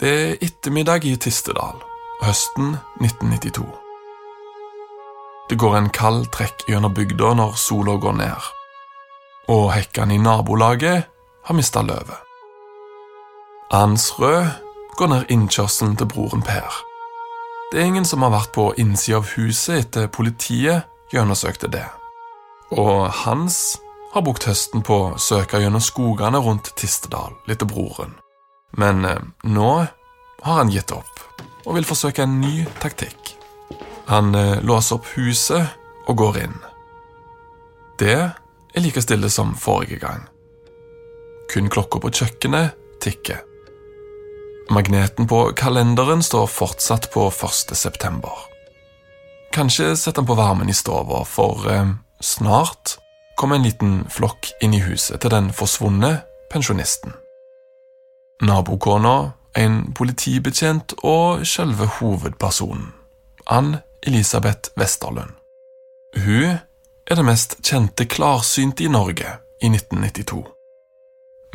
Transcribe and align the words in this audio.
Det 0.00 0.08
er 0.12 0.34
ettermiddag 0.44 1.06
i 1.08 1.14
Tistedal, 1.16 1.78
høsten 2.20 2.74
1992. 3.00 3.62
Det 5.48 5.56
går 5.56 5.76
en 5.78 5.88
kald 5.88 6.26
trekk 6.36 6.66
gjennom 6.68 6.92
bygda 6.92 7.30
når 7.38 7.54
sola 7.56 7.94
går 8.02 8.18
ned, 8.18 8.48
og 9.48 9.70
hekkene 9.72 10.18
i 10.18 10.20
nabolaget 10.20 11.06
har 11.48 11.56
mista 11.56 11.80
løvet. 11.80 12.18
Ansrød 13.72 14.50
går 15.00 15.10
ned 15.14 15.32
innkjørselen 15.32 15.96
til 15.96 16.12
broren 16.12 16.44
Per. 16.44 16.76
Det 17.72 17.80
er 17.80 17.88
ingen 17.88 18.04
som 18.04 18.20
har 18.20 18.36
vært 18.36 18.52
på 18.52 18.68
innsida 18.76 19.22
av 19.22 19.32
huset 19.32 19.78
etter 19.78 20.12
politiet 20.12 20.84
gjennomsøkte 21.08 21.72
det. 21.72 21.86
Og 22.76 23.08
Hans 23.24 23.78
har 24.12 24.28
brukt 24.28 24.44
høsten 24.44 24.84
på 24.84 25.02
å 25.06 25.16
søke 25.16 25.64
gjennom 25.64 25.80
skogene 25.80 26.44
rundt 26.44 26.74
Tistedal 26.76 27.32
etter 27.48 27.64
broren. 27.64 28.12
Men 28.76 29.04
eh, 29.04 29.22
nå 29.42 29.72
har 30.42 30.60
han 30.60 30.70
gitt 30.72 30.92
opp 30.94 31.22
og 31.66 31.74
vil 31.74 31.88
forsøke 31.88 32.22
en 32.22 32.38
ny 32.40 32.66
taktikk. 32.82 33.34
Han 34.06 34.34
eh, 34.34 34.60
låser 34.62 35.00
opp 35.00 35.08
huset 35.16 35.66
og 36.06 36.18
går 36.20 36.40
inn. 36.44 36.56
Det 37.98 38.18
er 38.76 38.84
like 38.84 39.02
stille 39.02 39.30
som 39.32 39.56
forrige 39.58 39.98
gang. 40.04 40.26
Kun 41.50 41.70
klokka 41.72 42.02
på 42.02 42.12
kjøkkenet 42.12 42.76
tikker. 43.02 43.42
Magneten 44.70 45.28
på 45.30 45.52
kalenderen 45.56 46.22
står 46.22 46.46
fortsatt 46.50 47.10
på 47.14 47.28
1. 47.30 47.74
september. 47.78 48.46
Kanskje 49.54 49.94
setter 49.96 50.20
han 50.20 50.28
på 50.28 50.36
varmen 50.36 50.68
i 50.68 50.74
stua, 50.74 51.24
for 51.24 51.66
eh, 51.70 51.92
snart 52.20 52.98
kommer 53.36 53.56
en 53.56 53.66
liten 53.66 53.94
flokk 54.10 54.50
inn 54.62 54.74
i 54.74 54.82
huset 54.84 55.22
til 55.22 55.32
den 55.32 55.52
forsvunne 55.54 56.18
pensjonisten. 56.52 57.14
Nabokona, 58.42 59.32
en 59.56 59.92
politibetjent 59.96 60.92
og 61.02 61.46
selve 61.46 61.86
hovedpersonen, 61.98 62.92
Ann 63.46 63.76
Elisabeth 64.02 64.70
Westerlund. 64.76 65.32
Hun 66.16 66.58
er 67.06 67.14
det 67.16 67.24
mest 67.24 67.56
kjente 67.64 68.04
klarsynte 68.04 68.84
i 68.84 68.90
Norge 68.92 69.38
i 69.62 69.70
1992. 69.72 70.44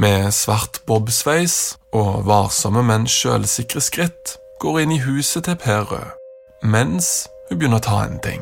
Med 0.02 0.31
svart 0.34 0.81
bobsveis 0.88 1.78
og 1.94 2.25
varsomme, 2.25 2.81
men 2.84 3.06
sjølsikre 3.08 3.81
skritt 3.81 4.38
går 4.62 4.80
hun 4.80 4.81
inn 4.81 4.96
i 4.97 5.03
huset 5.06 5.46
til 5.46 5.59
Per 5.62 5.86
Rød, 5.91 6.18
mens 6.64 7.28
hun 7.50 7.59
begynner 7.59 7.81
å 7.81 7.86
ta 7.86 8.02
en 8.08 8.18
ting. 8.25 8.41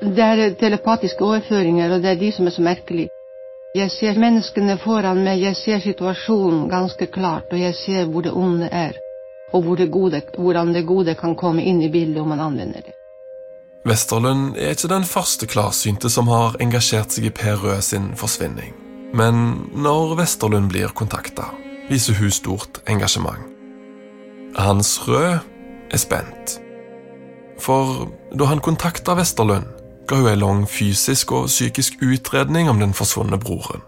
Det 0.00 0.24
er 0.24 0.54
telepatiske 0.60 1.24
overføringer, 1.24 1.92
og 1.92 2.02
det 2.02 2.14
er 2.14 2.20
de 2.20 2.32
som 2.32 2.46
er 2.46 2.54
så 2.54 2.64
merkelige. 2.64 3.12
Jeg 3.76 3.90
ser 3.92 4.16
menneskene 4.16 4.78
foran 4.80 5.18
meg, 5.26 5.42
jeg 5.44 5.56
ser 5.60 5.82
situasjonen 5.84 6.70
ganske 6.70 7.06
klart, 7.12 7.50
og 7.52 7.60
jeg 7.60 7.74
ser 7.76 8.06
hvor 8.08 8.24
det 8.24 8.32
onde 8.32 8.70
er, 8.72 8.96
og 9.52 9.62
hvor 9.66 9.76
det 9.76 9.90
gode, 9.92 10.22
hvordan 10.38 10.72
det 10.72 10.86
gode 10.88 11.14
kan 11.20 11.36
komme 11.36 11.62
inn 11.62 11.82
i 11.84 11.90
bildet 11.92 12.22
om 12.22 12.32
man 12.32 12.40
anvender 12.40 12.86
det. 12.86 12.94
Westerlund 13.84 14.56
er 14.56 14.72
ikke 14.72 14.88
den 14.88 15.04
første 15.04 15.46
klarsynte 15.46 16.08
som 16.08 16.32
har 16.32 16.56
engasjert 16.64 17.12
seg 17.12 17.28
i 17.28 17.32
Per 17.32 17.60
Rød 17.60 17.84
sin 17.84 18.08
forsvinning. 18.16 18.72
Men 19.12 19.68
når 19.76 20.16
Westerlund 20.16 20.72
blir 20.72 20.92
kontakta, 20.96 21.50
viser 21.92 22.16
hun 22.16 22.32
stort 22.32 22.80
engasjement. 22.88 23.44
Hans 24.56 24.96
Rød 25.04 25.44
er 25.92 26.00
spent. 26.00 26.56
For 27.60 28.08
da 28.32 28.48
han 28.48 28.64
kontakta 28.64 29.16
Westerlund, 29.16 29.68
ga 30.08 30.16
hun 30.16 30.30
en 30.32 30.40
lang 30.40 30.64
fysisk 30.68 31.32
og 31.32 31.46
psykisk 31.46 32.00
utredning 32.02 32.70
om 32.70 32.80
den 32.80 32.94
forsvunne 32.96 33.38
broren. 33.38 33.84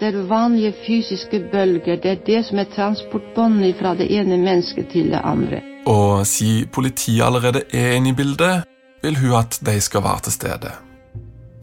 Det 0.00 0.08
er 0.10 0.26
vanlige 0.26 0.74
fysiske 0.86 1.38
bølger, 1.52 1.96
det 2.02 2.10
er 2.10 2.22
det 2.26 2.40
som 2.48 2.58
er 2.58 2.70
transportbåndet 2.74 3.76
fra 3.78 3.94
det 3.94 4.08
ene 4.10 4.38
mennesket 4.38 4.90
til 4.90 5.12
det 5.14 5.20
andre. 5.24 5.62
Og 5.86 6.26
siden 6.26 6.68
politiet 6.68 7.22
allerede 7.24 7.62
er 7.72 7.92
inne 7.92 8.10
i 8.10 8.14
bildet, 8.14 8.64
vil 9.02 9.18
hun 9.18 9.38
at 9.38 9.60
de 9.66 9.80
skal 9.80 10.02
være 10.02 10.20
til 10.20 10.32
stede. 10.32 10.72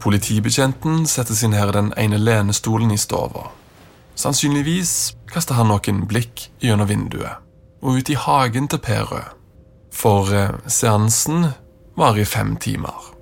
Politibetjenten 0.00 1.06
setter 1.06 1.36
seg 1.36 1.52
ned 1.52 1.68
i 1.68 1.76
den 1.76 1.92
ene 2.00 2.16
lenestolen 2.16 2.90
i 2.90 2.96
stua. 2.96 3.50
Sannsynligvis 4.16 5.14
kaster 5.32 5.60
han 5.60 5.68
noen 5.68 6.06
blikk 6.08 6.48
gjennom 6.60 6.88
vinduet 6.88 7.44
og 7.80 8.00
ut 8.00 8.10
i 8.12 8.16
hagen 8.16 8.68
til 8.68 8.80
Perø. 8.80 9.22
For 9.92 10.32
eh, 10.32 10.56
seansen 10.68 11.50
varer 11.96 12.22
i 12.22 12.28
fem 12.28 12.56
timer. 12.56 13.19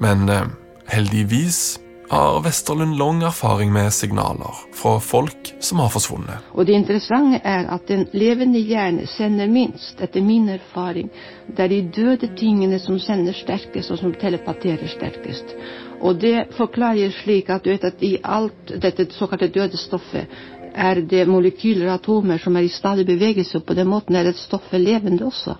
Men 0.00 0.28
eh, 0.28 0.46
heldigvis 0.86 1.80
har 2.08 2.42
Westerlund 2.42 2.98
lang 2.98 3.22
erfaring 3.22 3.72
med 3.72 3.92
signaler 3.92 4.54
fra 4.72 5.00
folk 5.00 5.54
som 5.60 5.78
har 5.78 5.88
forsvunnet. 5.88 6.50
Og 6.52 6.66
det 6.66 6.76
interessante 6.76 7.40
er 7.44 7.66
at 7.72 7.88
den 7.88 8.06
levende 8.12 8.60
hjerne 8.60 9.06
sender 9.06 9.48
minst, 9.48 10.00
etter 10.00 10.22
min 10.22 10.48
erfaring. 10.48 11.10
Det 11.48 11.64
er 11.64 11.72
de 11.72 11.80
døde 11.96 12.30
tingene 12.36 12.78
som 12.78 12.98
sender 12.98 13.32
sterkest, 13.32 13.90
og 13.90 13.98
som 13.98 14.14
telepaterer 14.20 14.86
sterkest. 14.88 15.56
Og 16.04 16.20
det 16.20 16.50
forklarer 16.58 17.14
slik 17.22 17.48
at 17.50 17.64
du 17.64 17.70
vet 17.72 17.84
at 17.88 18.02
i 18.04 18.18
alt 18.22 18.74
dette 18.82 19.08
såkalte 19.16 19.48
døde 19.48 19.80
stoffet 19.80 20.28
er 20.74 21.00
det 21.08 21.24
molekyler 21.28 21.88
og 21.88 21.94
atomer 21.98 22.40
som 22.42 22.56
er 22.56 22.66
i 22.66 22.72
stadig 22.72 23.06
bevegelse. 23.06 23.58
og 23.58 23.64
På 23.64 23.74
den 23.74 23.88
måten 23.88 24.16
er 24.16 24.28
et 24.28 24.38
stoffet 24.38 24.80
levende 24.80 25.24
også, 25.24 25.54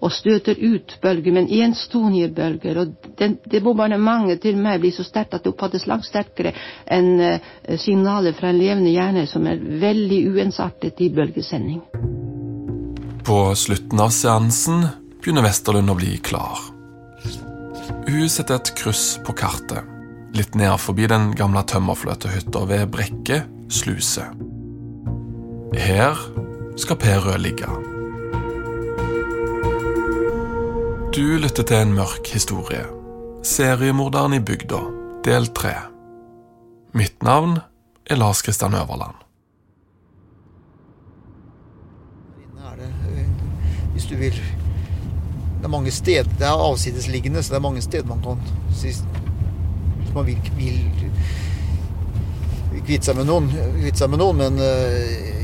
og 0.00 0.12
støter 0.12 0.56
ut 0.58 0.96
bølger, 1.02 1.32
men 1.32 1.50
enstodige 1.50 2.28
bølger. 2.28 2.78
og 2.78 2.94
den, 3.18 3.38
Det 3.50 3.62
bombardementet 3.62 4.40
til 4.40 4.56
meg 4.56 4.80
blir 4.80 4.92
så 4.92 5.04
sterkt 5.04 5.34
at 5.34 5.44
det 5.44 5.52
oppfattes 5.52 5.86
langt 5.86 6.06
sterkere 6.06 6.52
enn 6.86 7.20
eh, 7.20 7.40
signaler 7.76 8.32
fra 8.32 8.50
en 8.50 8.58
levende 8.58 8.90
hjerne 8.90 9.26
som 9.26 9.46
er 9.46 9.58
veldig 9.58 10.24
uensartet 10.30 11.00
i 11.00 11.10
bølgesending. 11.10 11.82
På 13.24 13.54
slutten 13.54 14.00
av 14.00 14.10
seansen 14.10 14.86
begynner 15.20 15.44
Westerlund 15.44 15.90
å 15.90 15.98
bli 15.98 16.16
klar. 16.18 16.70
Hun 18.08 18.28
setter 18.32 18.56
et 18.56 18.72
kryss 18.78 19.18
på 19.24 19.34
kartet, 19.36 19.84
litt 20.34 20.54
ned 20.58 20.72
forbi 20.80 21.06
den 21.10 21.30
gamle 21.36 21.62
tømmerfløtehytta 21.68 22.64
ved 22.70 22.88
Brekke 22.94 23.42
sluse. 23.70 24.24
Her 25.74 26.16
skal 26.76 26.96
Perø 26.96 27.36
ligge. 27.36 27.66
Du 31.14 31.38
lytter 31.38 31.62
til 31.62 31.76
en 31.76 31.92
mørk 31.94 32.26
historie. 32.32 32.82
Seriemorderen 33.46 34.34
i 34.34 34.40
bygda, 34.40 34.80
del 35.24 35.46
tre. 35.54 35.72
Mitt 36.92 37.22
navn 37.22 37.58
er 38.06 38.18
Lars 38.18 38.42
Kristian 38.42 38.74
Øverland. 38.74 39.14
Er 42.58 42.82
eh, 42.82 43.26
hvis 43.92 44.04
du 44.04 44.16
vil 44.16 44.32
Det 45.60 45.64
er 45.64 45.68
mange 45.68 45.90
steder 45.90 46.22
Det 46.22 46.46
er 46.46 46.70
avsidesliggende, 46.70 47.42
så 47.42 47.52
det 47.52 47.56
er 47.56 47.62
mange 47.62 47.82
steder 47.82 48.06
man 48.06 48.20
kan 48.22 48.38
Hvis 48.68 49.02
man 50.14 50.26
vil, 50.26 50.38
vil 50.56 50.80
kvitte 52.86 53.06
seg 53.06 53.16
med 53.16 53.24
noen, 53.24 53.50
kvitte 53.80 53.98
seg 53.98 54.10
med 54.10 54.18
noen 54.18 54.36
men 54.36 54.58
eh. 54.58 55.39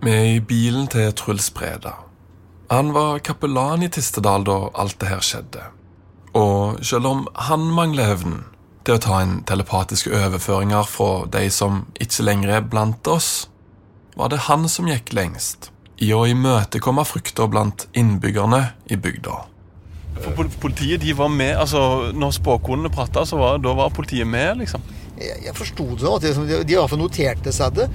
Vi 0.00 0.10
er 0.10 0.26
i 0.36 0.40
bilen 0.40 0.86
til 0.88 1.10
Truls 1.12 1.50
Breda. 1.52 1.90
Han 2.70 2.94
var 2.94 3.18
kapellan 3.20 3.82
i 3.84 3.88
Tistedal 3.92 4.46
da 4.48 4.54
alt 4.80 4.96
det 5.02 5.10
her 5.10 5.20
skjedde. 5.20 5.64
Og 6.32 6.78
selv 6.86 7.08
om 7.10 7.26
han 7.36 7.66
mangler 7.76 8.14
evnen 8.14 8.38
til 8.86 8.96
å 8.96 9.02
ta 9.04 9.18
inn 9.20 9.42
telepatiske 9.44 10.12
overføringer 10.16 10.88
fra 10.88 11.26
de 11.34 11.50
som 11.52 11.82
ikke 12.00 12.24
lenger 12.24 12.54
er 12.56 12.64
blant 12.64 13.10
oss, 13.12 13.50
var 14.16 14.32
det 14.32 14.46
han 14.46 14.64
som 14.72 14.88
gikk 14.88 15.12
lengst 15.12 15.68
i 16.00 16.14
å 16.16 16.22
imøtekomme 16.30 17.04
frykta 17.04 17.44
blant 17.52 17.84
innbyggerne 17.92 18.62
i 18.88 18.96
bygda. 18.96 19.36
For 20.20 20.48
Politiet 20.64 21.04
de 21.04 21.12
var 21.16 21.28
med, 21.28 21.54
altså 21.56 22.10
Når 22.12 22.32
spåkonene 22.40 22.90
prata, 22.92 23.22
da 23.24 23.74
var 23.76 23.92
politiet 23.94 24.26
med, 24.26 24.62
liksom? 24.64 24.80
Jeg, 25.20 25.40
jeg 25.44 25.56
forsto 25.56 25.86
det 25.94 26.04
sånn 26.04 26.16
at 26.16 26.24
de, 26.24 26.60
de, 26.64 26.74
iallfall 26.74 27.02
noterte 27.02 27.52
seg 27.54 27.76
det. 27.76 27.88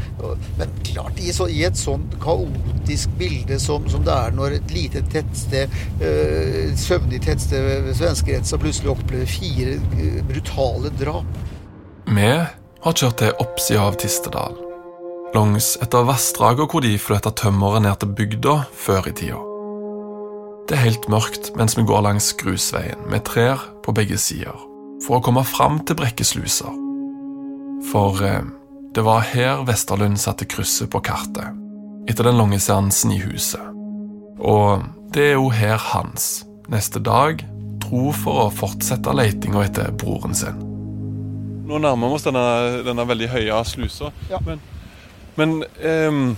Men 0.59 0.73
klart, 0.85 1.19
i, 1.21 1.31
så, 1.35 1.47
i 1.49 1.63
et 1.67 1.79
sånt 1.79 2.17
kaotisk 2.23 3.15
bilde 3.19 3.59
som, 3.61 3.87
som 3.91 4.03
det 4.05 4.13
er 4.13 4.35
når 4.35 4.59
et 4.59 4.75
lite 4.75 5.01
tettsted, 5.13 5.73
øh, 6.01 6.75
søvnig 6.79 7.23
tettsted 7.25 7.65
ved 7.87 7.97
svenskegrensa 7.97 8.59
plutselig 8.61 8.93
opplever 8.93 9.29
fire 9.29 9.79
øh, 9.79 10.21
brutale 10.29 10.93
drap 10.99 11.41
Vi 12.05 12.29
har 12.85 12.93
kjørt 12.93 13.17
til 13.23 13.41
oppsida 13.41 13.87
av 13.87 13.97
Tistedal. 14.01 14.61
Langs 15.35 15.73
et 15.83 15.97
av 15.97 16.05
vassdragene 16.07 16.69
hvor 16.69 16.85
de 16.85 16.93
flytta 17.01 17.33
tømmeret 17.35 17.83
ned 17.83 17.99
til 17.99 18.13
bygda 18.15 18.55
før 18.85 19.09
i 19.09 19.15
tida. 19.17 19.41
Det 20.65 20.77
er 20.77 20.85
helt 20.85 21.09
mørkt 21.13 21.51
mens 21.57 21.75
vi 21.77 21.85
går 21.85 22.05
langs 22.05 22.31
grusveien 22.39 23.03
med 23.11 23.25
trær 23.27 23.67
på 23.85 23.93
begge 23.97 24.17
sider 24.21 24.55
for 25.05 25.19
å 25.19 25.25
komme 25.25 25.43
fram 25.45 25.81
til 25.85 25.97
Brekkeslusa. 25.99 26.84
For 27.91 28.21
eh, 28.25 28.43
det 28.95 29.03
var 29.05 29.25
her 29.31 29.63
Vesterlund 29.67 30.19
satte 30.21 30.47
krysset 30.47 30.91
på 30.91 31.01
kartet, 31.03 31.51
etter 32.09 32.29
den 32.29 32.37
lange 32.39 32.59
seansen 32.63 33.11
i 33.11 33.19
huset. 33.19 33.61
Og 34.39 34.85
det 35.15 35.31
er 35.31 35.35
jo 35.37 35.49
her 35.51 35.77
Hans, 35.91 36.45
neste 36.71 37.01
dag, 37.03 37.43
dro 37.83 38.09
for 38.15 38.45
å 38.45 38.53
fortsette 38.53 39.13
letinga 39.15 39.65
etter 39.67 39.91
broren 39.99 40.35
sin. 40.37 40.63
Nå 41.65 41.79
nærmer 41.81 42.11
vi 42.11 42.17
oss 42.17 42.25
denne, 42.27 42.47
denne 42.85 43.07
veldig 43.09 43.29
høye 43.31 43.61
slusa. 43.65 44.11
Ja. 44.29 44.39
Men, 44.45 44.61
men 45.35 45.55
um, 45.81 46.35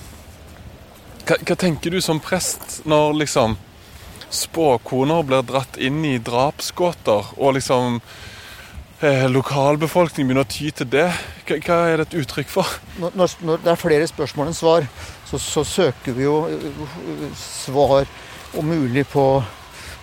hva, 1.27 1.37
hva 1.43 1.57
tenker 1.59 1.91
du 1.91 1.99
som 2.03 2.21
prest 2.23 2.79
når 2.87 3.17
liksom 3.25 3.57
spåkoner 4.29 5.23
blir 5.27 5.43
dratt 5.47 5.77
inn 5.79 5.99
i 6.05 6.17
drapsgåter, 6.19 7.33
og 7.37 7.57
liksom 7.57 7.99
lokalbefolkningen 9.29 10.31
begynner 10.31 10.45
å 10.47 10.49
ty 10.49 10.71
til 10.73 10.87
det? 10.89 11.05
Hva, 11.45 11.75
er 11.85 11.99
det 12.01 12.07
et 12.07 12.15
uttrykk 12.23 12.49
for? 12.49 12.65
når, 12.97 13.35
når, 13.45 13.59
det 13.61 13.69
er 13.69 13.77
flere 13.77 14.07
spørsmål 14.09 14.49
enn 14.49 14.57
svar, 14.57 14.87
så, 15.29 15.37
så 15.37 15.61
søker 15.67 16.17
vi 16.17 16.25
jo 16.25 16.47
øh, 16.49 17.27
svar 17.37 18.09
om 18.57 18.65
mulig 18.65 19.05
på, 19.11 19.43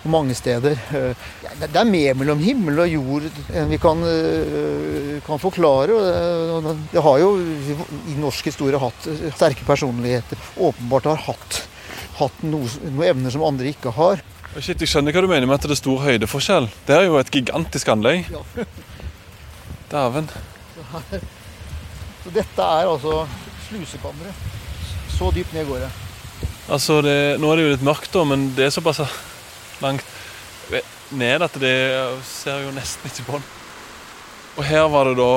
mange 0.05 0.35
steder. 0.37 0.77
Øh, 0.93 1.15
Det 1.59 1.75
er 1.75 1.87
mer 1.89 2.13
mellom 2.13 2.39
himmel 2.39 2.79
og 2.83 2.91
jord 2.91 3.23
enn 3.57 3.71
vi 3.71 3.79
kan, 3.81 4.03
kan 5.25 5.39
forklare. 5.41 5.87
det- 6.93 7.01
har 7.01 7.17
jo 7.19 7.39
i 7.41 8.15
norsk 8.19 8.45
historie 8.45 8.77
hatt 8.77 9.07
sterke 9.35 9.65
personligheter. 9.65 10.37
Åpenbart 10.61 11.09
har 11.09 11.15
hatt, 11.25 11.67
hatt 12.19 12.43
noe, 12.43 12.69
noen 12.85 13.09
evner 13.09 13.31
som 13.31 13.43
andre 13.43 13.73
ikke 13.73 13.91
har. 13.97 14.21
Shit, 14.55 14.79
Jeg 14.79 14.87
skjønner 14.87 15.11
hva 15.15 15.21
du 15.25 15.27
mener 15.27 15.49
med 15.49 15.57
at 15.57 15.65
det 15.67 15.73
er 15.75 15.79
stor 15.81 15.99
høydeforskjell. 16.05 16.69
Det 16.87 16.95
er 16.95 17.07
jo 17.09 17.17
et 17.19 17.31
gigantisk 17.33 17.89
anlegg. 17.91 18.29
Ja. 18.31 18.65
Dæven. 19.91 20.29
Så 22.23 22.31
dette 22.33 22.63
er 22.63 22.87
altså 22.87 23.25
slusekammeret. 23.67 24.45
Så 25.11 25.29
dypt 25.35 25.51
ned 25.55 25.67
går 25.67 25.83
det. 25.85 25.91
Altså, 26.71 27.01
det, 27.05 27.17
nå 27.43 27.51
er 27.51 27.59
det 27.59 27.65
jo 27.67 27.73
litt 27.75 27.83
mørkt, 27.85 28.09
da, 28.15 28.23
men 28.25 28.47
det 28.57 28.69
er 28.69 28.73
såpass 28.73 29.03
langt 29.83 30.07
ned 31.15 31.43
at 31.45 31.59
det 31.61 31.75
ser 32.25 32.63
jo 32.65 32.71
nesten 32.73 33.11
ikke 33.11 33.27
på 33.27 33.37
den. 33.37 33.45
Og 34.55 34.63
her 34.65 34.87
var 34.89 35.11
det 35.11 35.17
da, 35.19 35.29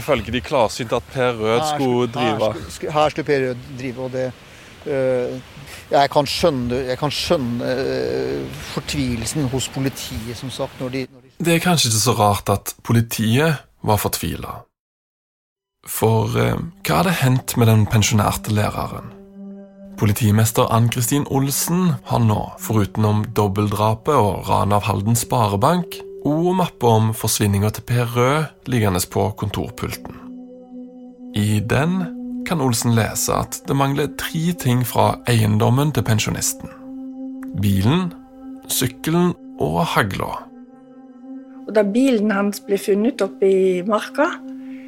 ifølge 0.00 0.32
de 0.34 0.40
klarsynte, 0.44 0.98
at 0.98 1.12
Per 1.12 1.36
Rød 1.38 1.62
skulle 1.74 2.08
drive 2.16 2.48
Her, 2.48 2.70
skulle- 2.74 2.92
her 2.96 3.12
skulle 3.14 3.28
Per 3.28 3.44
Rød 3.50 3.62
drive, 3.78 4.04
og 4.08 4.12
det 4.16 4.26
Jeg 5.88 6.10
kan 6.12 6.26
skjønne, 6.28 6.82
jeg 6.90 6.98
kan 7.00 7.12
skjønne 7.12 7.64
øh, 7.64 8.48
fortvilelsen 8.74 9.48
hos 9.48 9.68
politiet, 9.72 10.36
som 10.36 10.50
sagt, 10.52 10.80
når 10.80 10.88
de, 10.88 11.06
når 11.12 11.20
de 11.24 11.44
Det 11.44 11.54
er 11.54 11.62
kanskje 11.64 11.88
ikke 11.88 12.02
så 12.02 12.14
rart 12.18 12.48
at 12.52 12.74
politiet 12.84 13.62
var 13.82 13.96
fortvila. 13.96 14.58
For 15.88 16.36
eh, 16.36 16.58
hva 16.84 17.00
hadde 17.00 17.14
hendt 17.22 17.56
med 17.56 17.70
den 17.70 17.86
pensjonerte 17.88 18.52
læreren? 18.52 19.14
Politimester 19.98 20.68
Ann-Kristin 20.70 21.24
Olsen 21.30 21.94
har 22.06 22.20
nå, 22.22 22.42
forutenom 22.62 23.24
dobbeltdrapet 23.34 24.14
og 24.14 24.44
ran 24.50 24.76
av 24.76 24.84
Halden 24.86 25.16
Sparebank, 25.18 25.96
òg 26.28 26.52
mappe 26.58 26.86
om 26.86 27.10
forsvinninga 27.16 27.72
til 27.74 27.86
Per 27.88 28.12
Rød 28.14 28.68
liggende 28.70 29.00
på 29.10 29.30
kontorpulten. 29.40 30.20
I 31.34 31.60
den 31.60 32.17
kan 32.48 32.62
Olsen 32.64 32.94
lese 32.96 33.34
at 33.36 33.60
det 33.68 33.76
mangler 33.76 34.08
tre 34.16 34.54
ting 34.56 34.80
fra 34.86 35.18
eiendommen 35.28 35.92
til 35.92 36.04
pensjonisten. 36.06 36.70
Bilen, 37.60 38.08
sykkelen 38.72 39.34
og 39.60 39.82
hagla. 39.92 40.30
Og 41.66 41.74
da 41.76 41.84
bilen 41.84 42.32
hans 42.32 42.62
ble 42.64 42.78
funnet 42.80 43.20
oppe 43.24 43.48
i 43.48 43.82
marka, 43.84 44.30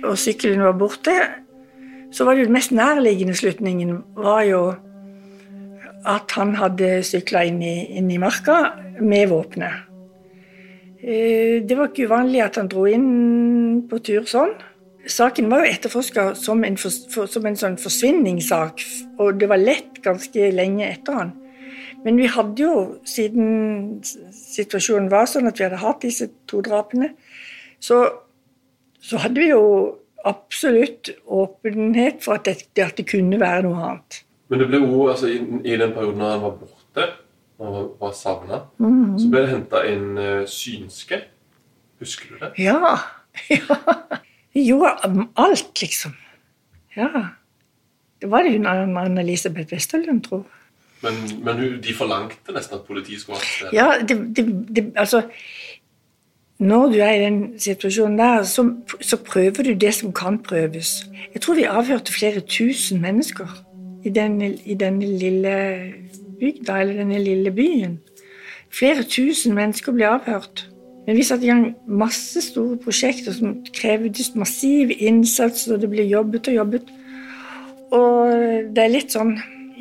og 0.00 0.16
sykkelen 0.16 0.64
var 0.64 0.78
borte, 0.80 1.16
så 2.10 2.24
var 2.24 2.34
det 2.34 2.46
jo 2.46 2.48
den 2.48 2.56
mest 2.56 2.72
nærliggende 2.72 3.36
slutningen 3.36 4.00
var 4.16 4.42
jo 4.48 4.62
at 6.08 6.32
han 6.32 6.54
hadde 6.56 7.02
sykla 7.04 7.44
inn, 7.50 7.60
inn 7.60 8.08
i 8.10 8.18
marka 8.18 8.56
med 9.04 9.28
våpenet. 9.28 9.84
Eh, 11.02 11.60
Det 11.60 11.76
var 11.76 11.88
ikke 11.92 12.08
uvanlig 12.08 12.42
at 12.44 12.56
han 12.56 12.68
dro 12.68 12.86
inn 12.88 13.84
på 13.88 14.00
tur 14.00 14.24
sånn. 14.24 14.56
Saken 15.08 15.48
var 15.50 15.64
jo 15.64 15.72
etterforska 15.72 16.34
som, 16.36 16.64
en 16.64 16.76
for, 16.76 17.26
som 17.30 17.46
en 17.48 17.56
sånn 17.56 17.78
forsvinningssak, 17.80 18.82
og 19.22 19.38
det 19.40 19.48
var 19.48 19.62
lett 19.62 20.02
ganske 20.04 20.50
lenge 20.52 20.84
etter 20.90 21.16
han. 21.16 21.32
Men 22.04 22.16
vi 22.20 22.28
hadde 22.32 22.64
jo, 22.64 22.74
siden 23.08 24.00
situasjonen 24.04 25.10
var 25.12 25.28
sånn 25.28 25.48
at 25.50 25.58
vi 25.60 25.66
hadde 25.66 25.80
hatt 25.82 26.04
disse 26.04 26.30
to 26.48 26.62
drapene, 26.64 27.12
så, 27.80 28.02
så 29.00 29.20
hadde 29.24 29.40
vi 29.40 29.50
jo 29.50 29.64
absolutt 30.28 31.12
åpenhet 31.24 32.20
for 32.24 32.36
at 32.36 32.48
det, 32.48 32.84
at 32.84 32.96
det 33.00 33.08
kunne 33.08 33.40
være 33.40 33.64
noe 33.68 33.82
annet. 33.88 34.22
Men 34.50 34.62
det 34.62 34.68
ble 34.70 34.80
jo, 34.82 35.04
altså, 35.12 35.30
i, 35.30 35.40
i 35.64 35.76
den 35.80 35.92
perioden 35.96 36.24
da 36.24 36.32
han 36.34 36.44
var 36.44 36.56
borte, 36.60 37.06
når 37.60 37.76
han 37.76 37.90
var, 38.00 38.12
savna, 38.16 38.62
mm 38.78 38.90
-hmm. 38.90 39.18
så 39.18 39.30
ble 39.30 39.40
det 39.40 39.52
henta 39.52 39.84
inn 39.86 40.18
uh, 40.18 40.46
synske. 40.46 41.20
Husker 42.00 42.34
du 42.34 42.44
det? 42.44 42.52
Ja. 42.58 42.98
ja. 43.50 43.76
Vi 44.54 44.64
gjorde 44.66 44.96
alt, 45.36 45.80
liksom. 45.80 46.14
Ja. 46.96 47.08
Det 48.20 48.30
var 48.30 48.42
det 48.42 48.52
hun 48.52 48.66
Anne-Elisabeth 48.66 49.72
Westerlund, 49.72 50.24
tror. 50.24 50.46
Men, 51.02 51.14
men 51.44 51.82
de 51.82 51.94
forlangte 51.94 52.52
nesten 52.52 52.76
at 52.76 52.84
politiet 52.84 53.22
skulle 53.22 53.38
arrestere 53.38 53.70
Ja, 53.72 54.04
det, 54.04 54.36
det, 54.36 54.44
det 54.76 54.92
Altså 54.96 55.22
Når 56.58 56.86
du 56.92 56.98
er 57.00 57.12
i 57.14 57.22
den 57.24 57.58
situasjonen 57.58 58.18
der, 58.18 58.42
så, 58.42 58.74
så 59.00 59.16
prøver 59.16 59.62
du 59.62 59.72
det 59.72 59.94
som 59.94 60.12
kan 60.12 60.38
prøves. 60.42 61.06
Jeg 61.34 61.40
tror 61.40 61.54
vi 61.54 61.62
avhørte 61.62 62.12
flere 62.12 62.40
tusen 62.40 63.00
mennesker 63.00 63.48
i 64.04 64.10
denne, 64.10 64.54
i 64.64 64.74
denne 64.74 65.06
lille 65.18 65.54
bygda, 66.40 66.80
eller 66.80 66.94
denne 66.94 67.24
lille 67.24 67.50
byen. 67.50 68.00
Flere 68.70 69.02
tusen 69.02 69.54
mennesker 69.54 69.92
ble 69.92 70.08
avhørt. 70.08 70.66
Men 71.10 71.16
vi 71.18 71.24
satte 71.26 71.42
i 71.42 71.48
gang 71.50 71.64
masse 71.90 72.38
store 72.38 72.76
prosjekter 72.78 73.34
som 73.34 73.56
krevde 73.74 74.22
massiv 74.38 74.92
innsats, 74.94 75.64
og 75.66 75.80
det 75.82 75.88
ble 75.90 76.04
jobbet 76.06 76.46
og 76.52 76.54
jobbet. 76.54 76.92
Og 77.98 78.68
det 78.70 78.84
er 78.84 78.92
litt 78.92 79.10
sånn 79.10 79.32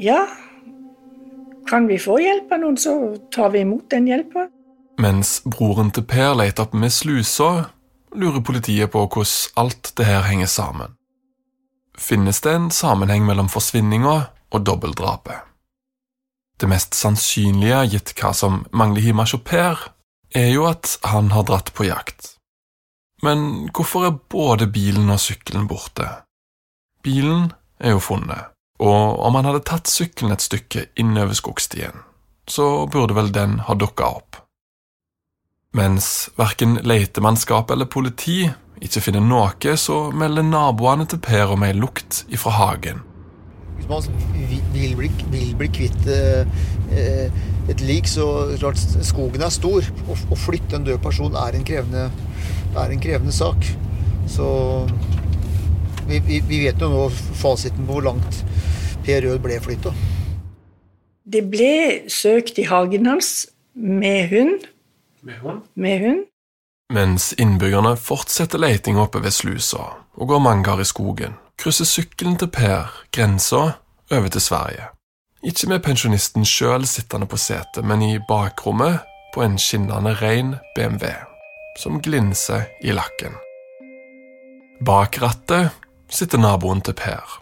Ja, 0.02 0.24
kan 1.70 1.86
vi 1.86 2.00
få 2.02 2.16
hjelp 2.18 2.50
av 2.56 2.64
noen, 2.64 2.80
så 2.82 2.96
tar 3.30 3.52
vi 3.54 3.62
imot 3.62 3.92
den 3.94 4.08
hjelpa. 4.10 4.48
Mens 4.98 5.36
broren 5.46 5.92
til 5.94 6.08
Per 6.10 6.34
leter 6.40 6.66
opp 6.66 6.74
med 6.74 6.90
slusa, 6.98 7.70
lurer 8.18 8.42
politiet 8.42 8.90
på 8.90 9.06
hvordan 9.06 9.62
alt 9.62 9.94
det 10.02 10.10
her 10.10 10.26
henger 10.32 10.50
sammen. 10.50 10.98
Finnes 11.94 12.42
det 12.42 12.56
en 12.58 12.72
sammenheng 12.74 13.30
mellom 13.30 13.54
forsvinninga 13.54 14.18
og 14.50 14.66
dobbeltdrapet? 14.66 15.46
Det 16.58 16.74
mest 16.74 16.98
sannsynlige, 16.98 17.86
gitt 17.94 18.18
hva 18.18 18.34
som 18.34 18.64
mangler 18.74 19.12
hjemme 19.12 19.30
og 19.30 19.46
Per, 19.46 19.86
er 20.36 20.52
jo 20.54 20.68
at 20.70 20.98
han 21.10 21.32
har 21.32 21.48
dratt 21.48 21.74
på 21.74 21.88
jakt. 21.88 22.36
Men 23.24 23.70
hvorfor 23.76 24.08
er 24.08 24.20
både 24.32 24.70
bilen 24.72 25.10
og 25.12 25.20
sykkelen 25.20 25.68
borte? 25.68 26.08
Bilen 27.04 27.52
er 27.80 27.96
jo 27.96 28.04
funnet, 28.04 28.54
og 28.80 29.20
om 29.26 29.36
han 29.36 29.50
hadde 29.50 29.66
tatt 29.68 29.92
sykkelen 29.92 30.36
et 30.36 30.46
stykke 30.46 30.86
innover 31.00 31.36
skogstien, 31.36 32.04
så 32.48 32.88
burde 32.92 33.18
vel 33.18 33.34
den 33.36 33.60
ha 33.68 33.76
dukka 33.76 34.08
opp. 34.20 34.40
Mens 35.76 36.30
verken 36.40 36.80
letemannskap 36.88 37.72
eller 37.72 37.86
politi 37.86 38.48
ikke 38.82 39.04
finner 39.04 39.22
noe, 39.22 39.76
så 39.78 40.10
melder 40.16 40.48
naboene 40.48 41.06
til 41.10 41.22
Per 41.22 41.54
om 41.54 41.64
ei 41.68 41.76
lukt 41.76 42.24
ifra 42.32 42.56
hagen. 42.56 43.04
Hvis 43.80 43.90
man 43.90 44.20
vil 44.76 44.96
bli, 45.00 45.10
vil 45.32 45.54
bli 45.58 45.70
kvitt 45.74 46.10
eh, 46.12 47.40
et 47.70 47.84
lik, 47.86 48.10
så 48.10 48.28
klart 48.60 48.82
skogen 49.08 49.46
er 49.46 49.54
stor. 49.54 49.86
Å, 50.10 50.18
å 50.30 50.38
flytte 50.38 50.78
en 50.78 50.88
død 50.88 51.02
person 51.04 51.38
er 51.40 51.58
en 51.58 51.66
krevende, 51.68 52.10
er 52.76 52.94
en 52.94 53.02
krevende 53.04 53.36
sak. 53.36 53.72
Så 54.30 54.48
vi, 56.10 56.20
vi, 56.26 56.40
vi 56.46 56.64
vet 56.66 56.82
jo 56.82 56.90
nå 56.92 57.08
fasiten 57.10 57.86
på 57.88 57.98
hvor 57.98 58.10
langt 58.12 58.44
Per 59.06 59.24
Rød 59.26 59.40
ble 59.42 59.60
flytta. 59.64 59.94
Det 61.30 61.44
ble 61.50 62.10
søkt 62.10 62.58
i 62.62 62.66
hagen 62.70 63.08
hans 63.10 63.48
med 63.74 64.30
hund. 64.34 64.66
Med 65.22 65.42
hund? 65.44 65.64
Med 65.76 66.04
hund. 66.04 66.26
Mens 66.94 67.32
innbyggerne 67.38 67.94
fortsetter 68.02 68.62
leitinga 68.62 69.04
oppe 69.06 69.22
ved 69.22 69.34
slusa 69.36 69.84
og 70.18 70.32
går 70.32 70.42
mangar 70.42 70.82
i 70.82 70.88
skogen, 70.90 71.36
krysser 71.60 71.86
sykkelen 71.86 72.38
til 72.40 72.48
Per 72.56 72.88
grensa 73.12 73.62
over 74.12 74.28
til 74.32 74.42
Sverige. 74.42 74.88
Ikke 75.44 75.70
med 75.72 75.84
pensjonisten 75.84 76.46
sjøl 76.48 76.88
sittende 76.88 77.28
på 77.28 77.38
setet, 77.40 77.84
men 77.84 78.02
i 78.04 78.20
bakrommet 78.28 79.00
på 79.34 79.44
en 79.44 79.58
skinnende 79.60 80.16
ren 80.22 80.56
BMW, 80.76 81.12
som 81.80 82.00
glinser 82.04 82.68
i 82.84 82.96
lakken. 82.96 83.36
Bak 84.86 85.20
rattet 85.22 85.76
sitter 86.10 86.40
naboen 86.40 86.82
til 86.82 86.96
Per. 86.96 87.40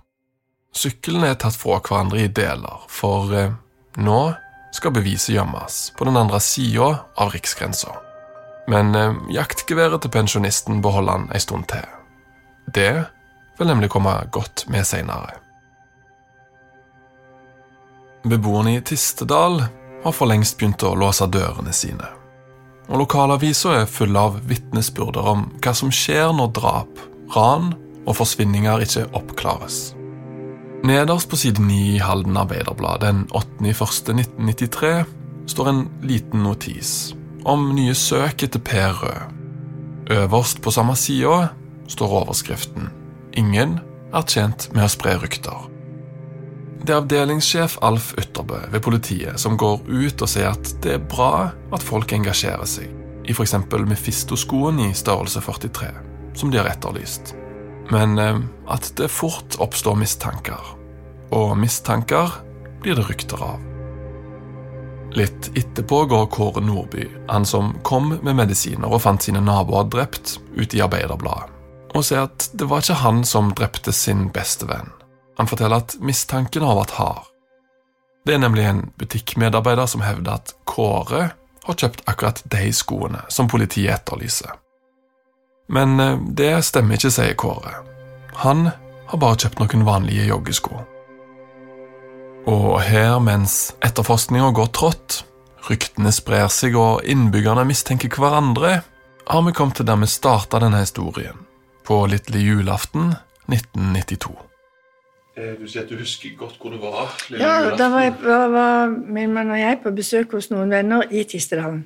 Sykkelen 0.78 1.26
er 1.26 1.38
tatt 1.42 1.58
fra 1.58 1.80
hverandre 1.82 2.26
i 2.26 2.30
deler, 2.30 2.86
for 2.90 3.34
eh, 3.34 3.54
nå 3.98 4.22
skal 4.76 4.94
beviset 4.94 5.34
gjemmes 5.34 5.78
på 5.98 6.06
den 6.06 6.18
andre 6.20 6.42
sida 6.44 6.90
av 7.18 7.34
riksgrensa. 7.34 7.96
Men 8.70 8.94
eh, 8.96 9.22
jaktgeværet 9.38 10.02
til 10.02 10.14
pensjonisten 10.14 10.82
beholder 10.86 11.18
han 11.18 11.30
ei 11.34 11.42
stund 11.42 11.70
til. 11.72 11.86
Det 12.74 13.08
vil 13.58 13.68
nemlig 13.68 13.90
komme 13.90 14.14
godt 14.32 14.66
med 14.70 14.86
seinere. 14.88 15.40
Beboerne 18.28 18.76
i 18.76 18.82
Tistedal 18.82 19.62
har 20.04 20.16
for 20.16 20.30
lengst 20.30 20.58
begynt 20.60 20.84
å 20.84 20.96
låse 21.00 21.28
dørene 21.32 21.74
sine. 21.74 22.10
Og 22.88 23.02
Lokalavisa 23.02 23.82
er 23.82 23.92
full 23.92 24.16
av 24.20 24.40
vitnesbyrder 24.48 25.30
om 25.34 25.46
hva 25.64 25.74
som 25.76 25.92
skjer 25.92 26.32
når 26.36 26.52
drap, 26.56 27.06
ran 27.36 27.74
og 28.08 28.16
forsvinninger 28.20 28.84
ikke 28.86 29.08
oppklares. 29.18 29.94
Nederst 30.88 31.30
på 31.32 31.40
side 31.40 31.64
9 31.64 31.80
i 31.96 32.04
Halden 32.04 32.38
Arbeiderblad 32.40 33.02
den 33.04 33.26
8.1.1993 33.36 34.92
står 35.50 35.72
en 35.72 35.82
liten 36.06 36.46
notis 36.46 37.16
om 37.48 37.70
nye 37.76 37.96
søk 37.96 38.44
etter 38.44 38.62
Per 38.64 38.94
Rød. 39.02 39.36
Øverst 40.12 40.62
på 40.64 40.72
samme 40.72 40.96
side 41.00 41.50
står 41.92 42.16
overskriften 42.22 42.92
'Ingen 43.38 43.80
er 44.14 44.24
tjent 44.26 44.72
med 44.74 44.88
å 44.88 44.90
spre 44.90 45.14
rykter'. 45.22 45.68
Det 46.82 46.94
er 46.94 47.02
avdelingssjef 47.02 47.78
Alf 47.86 48.14
Ytterbø 48.18 48.60
ved 48.72 48.82
politiet 48.82 49.40
som 49.42 49.58
går 49.60 49.84
ut 49.86 50.22
og 50.24 50.30
sier 50.32 50.54
at 50.54 50.72
det 50.82 50.94
er 50.96 51.04
bra 51.12 51.52
at 51.76 51.84
folk 51.84 52.14
engasjerer 52.16 52.66
seg, 52.70 52.88
i 53.28 53.36
f.eks. 53.36 53.54
Mefisto-skoen 53.92 54.80
i 54.86 54.94
størrelse 54.96 55.42
43, 55.44 55.90
som 56.34 56.54
de 56.54 56.62
har 56.62 56.70
etterlyst. 56.72 57.36
Men 57.92 58.18
eh, 58.18 58.40
at 58.72 58.90
det 58.98 59.12
fort 59.12 59.60
oppstår 59.64 60.00
mistanker, 60.00 60.74
og 61.36 61.58
mistanker 61.60 62.40
blir 62.82 62.98
det 62.98 63.08
rykter 63.10 63.44
av. 63.44 63.60
Litt 65.18 65.52
etterpå 65.56 66.06
går 66.10 66.26
Kåre 66.32 66.64
Nordby, 66.64 67.08
han 67.28 67.46
som 67.48 67.76
kom 67.84 68.14
med 68.22 68.36
medisiner 68.38 68.92
og 68.92 69.02
fant 69.06 69.24
sine 69.24 69.42
naboer 69.44 69.88
drept, 69.92 70.38
ut 70.56 70.74
i 70.76 70.82
Arbeiderbladet, 70.84 71.57
og 71.98 72.06
sier 72.08 72.28
at 72.28 72.50
det 72.58 72.68
var 72.70 72.84
ikke 72.84 73.02
han 73.02 73.24
som 73.28 73.52
drepte 73.58 73.94
sin 73.96 74.28
beste 74.34 74.68
venn. 74.70 74.92
Han 75.38 75.50
forteller 75.50 75.84
at 75.84 75.98
mistanken 76.02 76.66
har 76.66 76.78
vært 76.80 76.96
hard. 76.98 77.26
Det 78.26 78.36
er 78.36 78.42
nemlig 78.44 78.66
en 78.68 78.82
butikkmedarbeider 79.00 79.88
som 79.88 80.04
hevder 80.04 80.42
at 80.42 80.54
Kåre 80.68 81.30
har 81.68 81.78
kjøpt 81.80 82.04
akkurat 82.10 82.42
de 82.52 82.72
skoene 82.76 83.22
som 83.32 83.48
politiet 83.52 83.94
etterlyser. 83.94 84.52
Men 85.72 86.00
eh, 86.00 86.20
det 86.36 86.52
stemmer 86.68 86.98
ikke, 86.98 87.14
sier 87.14 87.38
Kåre. 87.40 87.82
Han 88.44 88.70
har 89.08 89.22
bare 89.22 89.40
kjøpt 89.40 89.62
noen 89.62 89.88
vanlige 89.88 90.28
joggesko. 90.28 90.84
Og 92.48 92.70
her, 92.88 93.18
mens 93.24 93.74
etterforskninga 93.84 94.54
går 94.56 94.70
trått, 94.76 95.22
ryktene 95.68 96.14
sprer 96.16 96.48
seg 96.52 96.78
og 96.80 97.04
innbyggerne 97.08 97.66
mistenker 97.68 98.12
hverandre, 98.16 98.78
har 99.28 99.44
vi 99.44 99.56
kommet 99.56 99.80
til 99.80 99.88
der 99.88 100.00
vi 100.00 100.08
starta 100.08 100.62
denne 100.64 100.80
historien, 100.80 101.47
på 101.88 102.02
lille 102.12 102.42
julaften 102.44 103.14
1992. 103.48 104.34
Eh, 105.38 105.54
du 105.60 105.68
sier 105.70 105.84
at 105.86 105.92
du 105.92 106.00
husker 106.00 106.34
godt 106.40 106.58
hvor 106.62 106.74
du 106.74 106.80
var? 106.82 107.14
lille 107.30 107.44
Ja, 107.46 107.60
julaften. 107.62 107.80
da 107.80 107.90
var, 107.94 108.02
jeg, 108.08 108.16
var, 108.24 108.48
var 108.56 108.88
min 109.18 109.34
mann 109.36 109.52
og 109.54 109.60
jeg 109.62 109.80
på 109.84 109.92
besøk 109.96 110.34
hos 110.36 110.50
noen 110.52 110.74
venner 110.74 111.06
i 111.12 111.24
Tistedalen. 111.30 111.86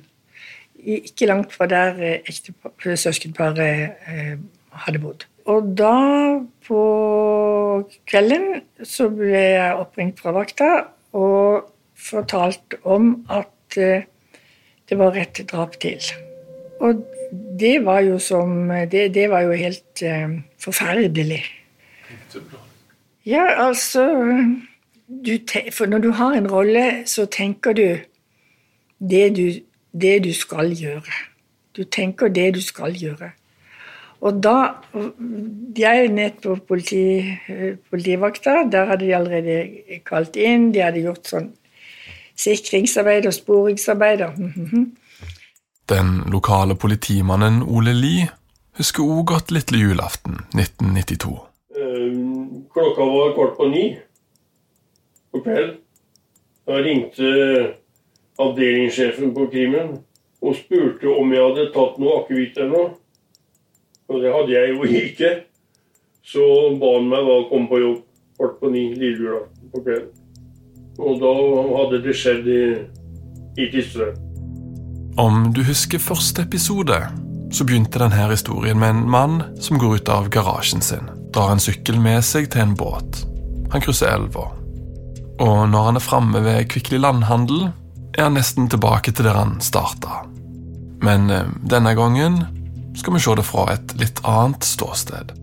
I- 0.82 1.02
Ikke 1.06 1.26
langt 1.30 1.52
fra 1.54 1.66
der 1.70 2.00
ekte 2.18 2.32
ektepa- 2.52 2.96
søskenparet 2.96 3.92
eh, 4.08 4.36
hadde 4.72 4.98
bodd. 4.98 5.26
Og 5.46 5.68
da, 5.78 5.92
på 6.66 6.80
kvelden, 8.10 8.62
så 8.86 9.08
ble 9.10 9.38
jeg 9.38 9.74
oppringt 9.78 10.20
fra 10.22 10.32
vakta 10.34 10.68
og 11.18 11.68
fortalt 11.98 12.76
om 12.84 13.12
at 13.30 13.76
eh, 13.78 14.04
det 14.88 14.98
var 14.98 15.16
et 15.18 15.42
drap 15.52 15.78
til. 15.82 15.98
Og 16.80 17.04
det 17.32 17.84
var 17.84 18.00
jo 18.00 18.18
som 18.18 18.68
Det, 18.68 19.14
det 19.14 19.30
var 19.30 19.40
jo 19.40 19.52
helt 19.52 20.02
eh, 20.02 20.28
forferdelig. 20.60 21.44
Ja, 23.24 23.66
altså 23.66 24.06
For 25.72 25.86
når 25.86 25.98
du 25.98 26.10
har 26.10 26.32
en 26.32 26.50
rolle, 26.50 27.02
så 27.06 27.26
tenker 27.26 27.72
du 27.72 27.98
det 29.10 29.36
du, 29.36 29.52
det 29.92 30.24
du 30.24 30.32
skal 30.32 30.72
gjøre. 30.72 31.12
Du 31.76 31.84
tenker 31.84 32.28
det 32.28 32.54
du 32.54 32.60
skal 32.60 32.94
gjøre. 32.96 33.30
Og 34.20 34.42
da 34.42 34.74
Jeg 35.78 36.32
på 36.42 36.54
politi, 36.68 37.18
eh, 37.48 37.76
politivakta. 37.90 38.68
Der 38.72 38.84
hadde 38.84 39.06
de 39.06 39.16
allerede 39.16 39.68
kalt 40.06 40.36
inn. 40.36 40.72
De 40.74 40.82
hadde 40.82 41.00
gjort 41.00 41.26
sånn 41.26 41.52
sikringsarbeid 42.36 43.26
og 43.26 43.34
sporingsarbeid. 43.34 44.20
Mm 44.38 44.52
mhm. 44.56 44.92
Den 45.88 46.22
lokale 46.30 46.74
politimannen 46.74 47.62
Ole 47.62 47.92
Lie 47.92 48.28
husker 48.78 49.02
òg 49.04 49.26
godt 49.32 49.50
lille 49.52 49.80
julaften 49.82 50.38
1992. 50.54 51.32
Eh, 51.76 52.14
Klokka 52.72 53.04
var 53.04 53.34
kvart 53.36 53.56
på 53.56 53.68
ni 53.68 53.84
på 55.32 55.42
kveld. 55.42 55.74
Da 56.66 56.78
ringte 56.78 57.28
avdelingssjefen 58.40 59.34
på 59.34 59.48
krimen 59.52 59.96
og 60.42 60.56
spurte 60.56 61.10
om 61.10 61.32
jeg 61.34 61.42
hadde 61.42 61.70
tatt 61.74 61.98
noe 62.00 62.22
akevitt 62.22 62.62
noe. 62.70 62.92
Og 64.08 64.22
det 64.22 64.32
hadde 64.32 64.54
jeg 64.54 64.74
jo 64.74 64.88
ikke. 65.02 65.30
Så 66.22 66.42
ba 66.78 66.96
han 66.96 67.08
meg 67.10 67.26
da 67.26 67.38
komme 67.50 67.68
på 67.68 67.82
jobb 67.82 68.02
kvart 68.38 68.58
på 68.60 68.70
ni 68.70 68.88
lille 68.94 69.18
julaften 69.18 69.72
på 69.72 69.82
kvelden. 69.82 70.12
Og 71.02 71.18
da 71.22 71.32
hadde 71.78 72.02
det 72.04 72.14
skjedd 72.14 72.46
i, 72.46 72.62
i 73.58 73.70
Tistedal. 73.72 74.14
Om 75.16 75.50
du 75.52 75.60
husker 75.64 76.00
første 76.00 76.46
episode, 76.46 76.96
så 77.52 77.64
begynte 77.68 78.00
denne 78.00 78.30
historien 78.30 78.78
med 78.80 78.94
en 78.94 79.10
mann 79.12 79.42
som 79.60 79.76
går 79.76 80.00
ut 80.00 80.08
av 80.08 80.30
garasjen 80.32 80.80
sin, 80.80 81.10
drar 81.34 81.52
en 81.52 81.60
sykkel 81.60 81.98
med 82.00 82.24
seg 82.24 82.48
til 82.52 82.64
en 82.64 82.72
båt. 82.80 83.20
Han 83.74 83.84
krysser 83.84 84.08
elva. 84.08 84.46
Og 85.36 85.68
når 85.68 85.88
han 85.90 86.00
er 86.00 86.04
framme 86.04 86.40
ved 86.46 86.70
Kvikkelig 86.72 87.02
landhandel, 87.04 87.68
er 88.16 88.30
han 88.30 88.38
nesten 88.40 88.70
tilbake 88.72 89.12
til 89.12 89.28
der 89.28 89.36
han 89.36 89.58
starta. 89.60 90.22
Men 91.04 91.28
eh, 91.28 91.48
denne 91.60 91.92
gangen 91.98 92.40
skal 92.96 93.16
vi 93.16 93.20
se 93.24 93.36
det 93.36 93.44
fra 93.44 93.68
et 93.74 93.92
litt 94.00 94.24
annet 94.24 94.64
ståsted. 94.64 95.34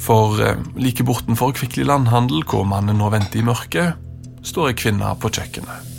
For 0.00 0.40
eh, 0.44 0.60
like 0.76 1.08
bortenfor 1.08 1.56
Kvikkelig 1.56 1.88
landhandel, 1.88 2.44
hvor 2.44 2.68
mannen 2.68 3.00
nå 3.00 3.08
venter 3.16 3.40
i 3.40 3.48
mørket, 3.48 3.96
står 4.44 4.74
ei 4.74 4.76
kvinne 4.76 5.14
på 5.20 5.32
kjøkkenet. 5.32 5.89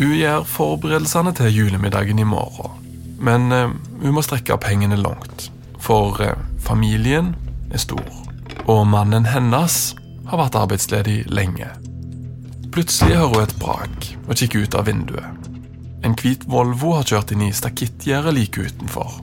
Hun 0.00 0.14
gjør 0.16 0.46
forberedelsene 0.48 1.34
til 1.36 1.52
julemiddagen 1.52 2.18
i 2.18 2.24
morgen, 2.24 2.78
men 3.20 3.52
eh, 3.52 3.72
hun 4.00 4.14
må 4.16 4.22
strekke 4.24 4.56
pengene 4.56 4.96
langt, 4.96 5.50
for 5.76 6.16
eh, 6.24 6.38
familien 6.64 7.34
er 7.68 7.82
stor, 7.82 8.08
og 8.64 8.86
mannen 8.88 9.28
hennes 9.28 9.76
har 10.30 10.40
vært 10.40 10.56
arbeidsledig 10.56 11.18
lenge. 11.28 11.68
Plutselig 12.72 13.18
hører 13.18 13.34
hun 13.34 13.44
et 13.44 13.54
brak 13.60 14.08
og 14.24 14.40
kikker 14.40 14.64
ut 14.64 14.80
av 14.80 14.88
vinduet. 14.88 15.52
En 16.00 16.16
hvit 16.16 16.48
Volvo 16.48 16.94
har 16.96 17.04
kjørt 17.04 17.36
inn 17.36 17.44
i 17.44 17.52
stakittgjerdet 17.52 18.32
like 18.38 18.70
utenfor. 18.70 19.20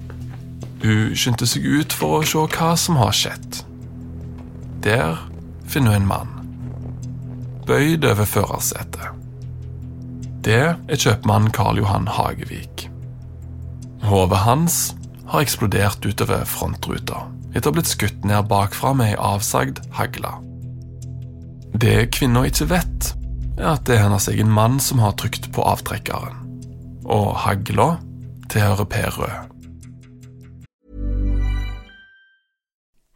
Hun 0.85 1.17
skyndte 1.17 1.49
seg 1.49 1.65
ut 1.65 1.95
for 1.95 2.19
å 2.19 2.25
se 2.27 2.45
hva 2.53 2.75
som 2.77 3.01
har 3.01 3.17
skjedd. 3.17 3.63
Der 4.85 5.23
finner 5.65 5.97
hun 5.97 6.03
en 6.03 6.11
mann. 6.13 6.41
Bøyd 7.65 8.05
over 8.05 8.29
førersetet. 8.29 9.16
Det 10.47 10.55
er 10.63 10.95
kjøpmann 10.95 11.49
Karl 11.51 11.81
Johan 11.81 12.05
Hagevik. 12.07 12.85
Hodet 14.07 14.37
hans 14.45 14.77
har 15.27 15.43
eksplodert 15.43 16.05
utover 16.07 16.45
frontruta 16.47 17.25
etter 17.51 17.67
å 17.67 17.73
ha 17.73 17.75
blitt 17.75 17.89
skutt 17.91 18.23
ned 18.23 18.47
bakfra 18.47 18.93
med 18.95 19.09
ei 19.11 19.17
avsagd 19.19 19.81
hagle. 19.97 20.31
Det 21.75 21.97
kvinna 22.15 22.45
ikke 22.47 22.69
vet, 22.71 23.09
er 23.57 23.73
at 23.73 23.83
det 23.89 23.97
er 23.97 24.05
hennes 24.05 24.29
egen 24.31 24.53
mann 24.53 24.79
som 24.79 25.03
har 25.03 25.17
trykt 25.19 25.49
på 25.51 25.67
avtrekkeren. 25.67 26.39
Og 27.03 27.35
hagla 27.43 27.97
tilhører 28.47 28.87
Per 28.87 29.19
Rød. 29.19 29.56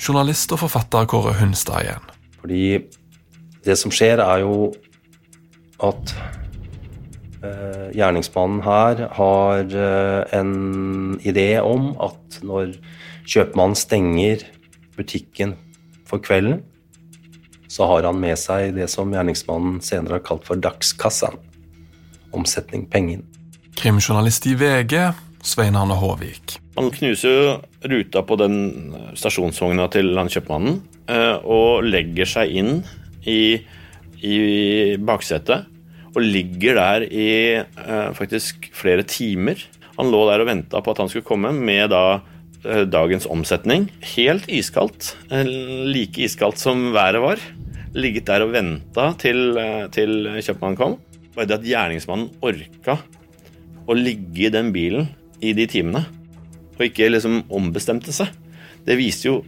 Journalist 0.00 0.52
og 0.54 0.64
forfatter 0.64 1.06
Kåre 1.10 1.34
Hunstad 1.38 1.84
igjen. 1.84 2.08
Fordi 2.40 2.64
det 3.64 3.76
som 3.80 3.92
skjer, 3.94 4.20
er 4.20 4.42
jo 4.44 4.72
at 5.84 6.14
eh, 7.44 7.88
gjerningsmannen 7.96 8.62
her 8.64 9.06
har 9.16 9.64
eh, 9.64 10.36
en 10.38 11.18
idé 11.24 11.48
om 11.64 11.92
at 12.04 12.40
når 12.44 12.76
kjøpmannen 13.24 13.78
stenger 13.78 14.44
butikken 14.98 15.56
for 16.08 16.22
kvelden, 16.22 16.62
så 17.68 17.88
har 17.90 18.06
han 18.06 18.20
med 18.22 18.38
seg 18.38 18.74
det 18.76 18.86
som 18.92 19.10
gjerningsmannen 19.10 19.80
senere 19.82 20.20
har 20.20 20.26
kalt 20.26 20.46
for 20.46 20.60
dagskassaen. 20.60 21.40
Omsetning 22.34 22.86
pengen. 22.90 23.24
Krimjournalist 23.78 24.46
i 24.46 24.54
VG, 24.58 25.00
Svein 25.42 25.78
Arne 25.78 25.96
Håvik. 25.98 26.58
Han 26.74 26.90
knuser 26.90 27.30
jo 27.30 27.50
ruta 27.86 28.24
på 28.26 28.36
den 28.40 28.56
stasjonsvogna 29.18 29.86
til 29.94 30.10
han 30.18 30.30
kjøpmannen 30.32 30.80
eh, 31.06 31.36
og 31.38 31.86
legger 31.86 32.26
seg 32.26 32.50
inn 32.58 32.72
i, 33.30 33.62
i 34.18 34.38
baksetet. 34.98 35.70
Og 36.14 36.22
ligger 36.22 36.78
der 36.78 37.06
i 37.06 37.30
eh, 37.62 38.10
faktisk 38.18 38.70
flere 38.74 39.06
timer. 39.06 39.62
Han 39.98 40.10
lå 40.10 40.24
der 40.30 40.42
og 40.42 40.50
venta 40.50 40.82
på 40.82 40.94
at 40.94 41.02
han 41.02 41.10
skulle 41.12 41.26
komme 41.26 41.52
med 41.54 41.92
da 41.94 42.04
eh, 42.66 42.82
dagens 42.90 43.28
omsetning. 43.30 43.86
Helt 44.16 44.50
iskaldt. 44.50 45.14
Like 45.30 46.26
iskaldt 46.26 46.58
som 46.62 46.90
været 46.96 47.22
var. 47.22 47.46
Ligget 47.94 48.26
der 48.26 48.42
og 48.42 48.54
venta 48.56 49.12
til, 49.22 49.54
til 49.94 50.26
kjøpmannen 50.40 50.80
kom. 50.80 50.98
Bare 51.34 51.46
det 51.50 51.60
at 51.60 51.70
gjerningsmannen 51.70 52.32
orka 52.42 52.98
å 53.86 53.94
ligge 53.94 54.48
i 54.48 54.52
den 54.52 54.70
bilen 54.74 55.08
i 55.44 55.52
de 55.56 55.66
timene, 55.68 56.04
og 56.74 56.86
ikke 56.88 57.10
liksom 57.12 57.42
ombestemte 57.54 58.14
seg, 58.14 58.32
det 58.84 58.98
viste 58.98 59.30
jo 59.30 59.38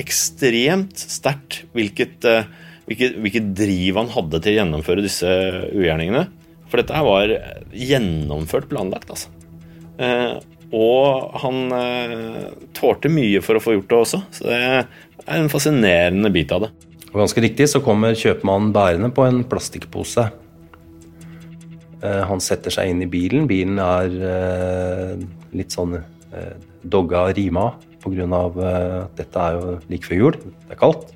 ekstremt 0.00 0.98
sterkt 0.98 1.62
hvilket, 1.76 2.24
eh, 2.28 2.48
hvilket, 2.88 3.18
hvilket 3.22 3.50
driv 3.56 4.00
han 4.00 4.12
hadde 4.12 4.40
til 4.40 4.54
å 4.54 4.58
gjennomføre 4.60 5.04
disse 5.04 5.28
ugjerningene. 5.72 6.26
For 6.70 6.80
dette 6.80 6.96
her 6.96 7.06
var 7.06 7.34
gjennomført 7.76 8.70
planlagt, 8.70 9.12
altså. 9.12 9.32
Eh, 10.02 10.38
og 10.72 11.34
han 11.42 11.74
eh, 11.76 12.46
tålte 12.76 13.12
mye 13.12 13.42
for 13.44 13.58
å 13.58 13.62
få 13.62 13.76
gjort 13.76 13.90
det 13.90 13.98
også, 13.98 14.22
så 14.32 14.48
det 14.48 14.60
er 14.62 15.36
en 15.36 15.52
fascinerende 15.52 16.32
bit 16.32 16.54
av 16.54 16.66
det. 16.66 16.72
Og 17.12 17.20
ganske 17.20 17.44
riktig 17.44 17.68
så 17.68 17.82
kommer 17.84 18.16
kjøpmannen 18.16 18.72
bærende 18.72 19.12
på 19.12 19.26
en 19.28 19.42
plastikkpose. 19.44 20.30
Han 22.02 22.40
setter 22.42 22.72
seg 22.74 22.88
inn 22.90 23.02
i 23.04 23.06
bilen. 23.06 23.44
Bilen 23.46 23.76
er 23.78 25.20
litt 25.54 25.76
sånn 25.76 25.92
dogga 26.82 27.26
og 27.28 27.36
rima 27.38 27.72
pga. 28.02 28.26
at 28.38 29.16
dette 29.16 29.38
er 29.38 29.58
jo 29.58 29.78
like 29.88 30.06
før 30.06 30.18
jul. 30.18 30.32
Det 30.32 30.74
er 30.74 30.80
kaldt. 30.80 31.12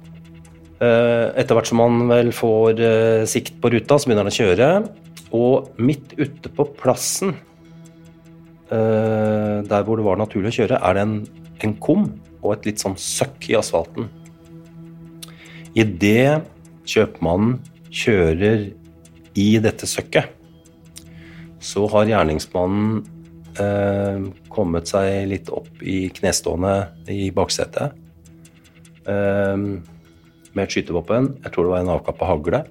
Eh, 0.76 1.32
Etter 1.40 1.56
hvert 1.56 1.70
som 1.70 1.80
han 1.80 2.06
vel 2.10 2.32
får 2.36 2.80
eh, 2.84 3.24
sikt 3.26 3.60
på 3.60 3.70
ruta, 3.72 3.98
så 3.98 4.06
begynner 4.06 4.26
han 4.26 4.32
å 4.32 4.36
kjøre. 4.36 4.68
Og 5.36 5.70
midt 5.78 6.14
ute 6.18 6.52
på 6.52 6.68
plassen, 6.78 7.34
eh, 8.70 9.64
der 9.66 9.86
hvor 9.86 9.96
det 9.98 10.06
var 10.06 10.20
naturlig 10.20 10.52
å 10.52 10.58
kjøre, 10.60 10.80
er 10.82 10.94
det 10.94 11.06
en, 11.06 11.18
en 11.64 11.76
kum 11.80 12.06
og 12.42 12.52
et 12.54 12.70
litt 12.70 12.82
sånn 12.82 12.96
søkk 13.00 13.50
i 13.50 13.58
asfalten. 13.58 14.10
Idet 15.76 16.44
kjøpmannen 16.86 17.58
kjører 17.90 18.70
i 19.36 19.50
dette 19.60 19.88
søkket, 19.88 20.32
så 21.60 21.88
har 21.90 22.08
gjerningsmannen 22.08 23.04
Eh, 23.04 23.15
kommet 24.52 24.90
seg 24.90 25.28
litt 25.30 25.48
opp 25.54 25.80
i 25.80 26.06
knestående 26.12 26.74
i 27.12 27.30
baksetet. 27.34 27.94
Eh, 29.06 29.56
med 30.56 30.64
et 30.64 30.72
skytevåpen. 30.72 31.34
Jeg 31.44 31.52
tror 31.52 31.66
det 31.66 31.72
var 31.74 31.84
en 31.84 31.92
avkappa 31.94 32.28
hagle. 32.30 32.62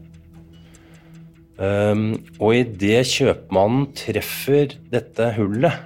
Eh, 1.56 2.02
og 2.39 2.58
idet 2.58 3.04
kjøpmannen 3.12 3.91
treffer 3.98 4.76
dette 4.91 5.30
hullet, 5.38 5.86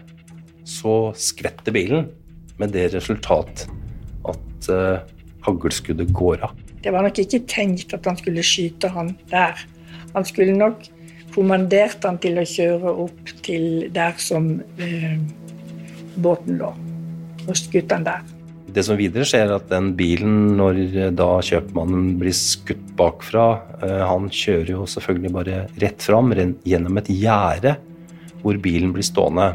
så 0.67 1.11
skvetter 1.17 1.75
bilen. 1.75 2.09
Med 2.59 2.73
det 2.75 2.89
resultat 2.91 3.67
at 4.27 4.71
eh, 4.73 5.03
haglskuddet 5.45 6.11
går 6.15 6.43
av. 6.49 6.55
Det 6.79 6.91
var 6.95 7.03
nok 7.03 7.19
ikke 7.21 7.43
tenkt 7.47 7.93
at 7.95 8.07
han 8.07 8.17
skulle 8.19 8.43
skyte 8.45 8.91
han 8.91 9.13
der. 9.31 9.59
Han 10.15 10.25
skulle 10.27 10.55
nok 10.55 10.87
kommandert 11.39 12.03
han 12.03 12.19
til 12.19 12.39
å 12.39 12.47
kjøre 12.47 12.91
opp 13.05 13.31
til 13.45 13.87
der 13.95 14.17
som 14.19 14.57
eh, 14.81 15.15
båten 16.19 16.59
lå, 16.59 16.73
og 17.45 17.55
skutt 17.55 17.93
han 17.95 18.03
der. 18.07 18.25
Det 18.69 18.83
som 18.85 18.99
videre 18.99 19.25
skjer, 19.25 19.47
er 19.47 19.55
at 19.55 19.69
den 19.71 19.93
bilen, 19.97 20.57
når 20.59 20.81
da 21.17 21.29
kjøpmannen 21.45 22.11
blir 22.19 22.35
skutt 22.37 22.83
bakfra 22.99 23.45
eh, 23.81 24.03
Han 24.05 24.27
kjører 24.29 24.75
jo 24.75 24.83
selvfølgelig 24.89 25.31
bare 25.33 25.61
rett 25.81 26.05
fram 26.05 26.35
gjennom 26.35 26.99
et 27.01 27.09
gjerde 27.09 27.77
hvor 28.43 28.59
bilen 28.61 28.93
blir 28.95 29.03
stående. 29.03 29.49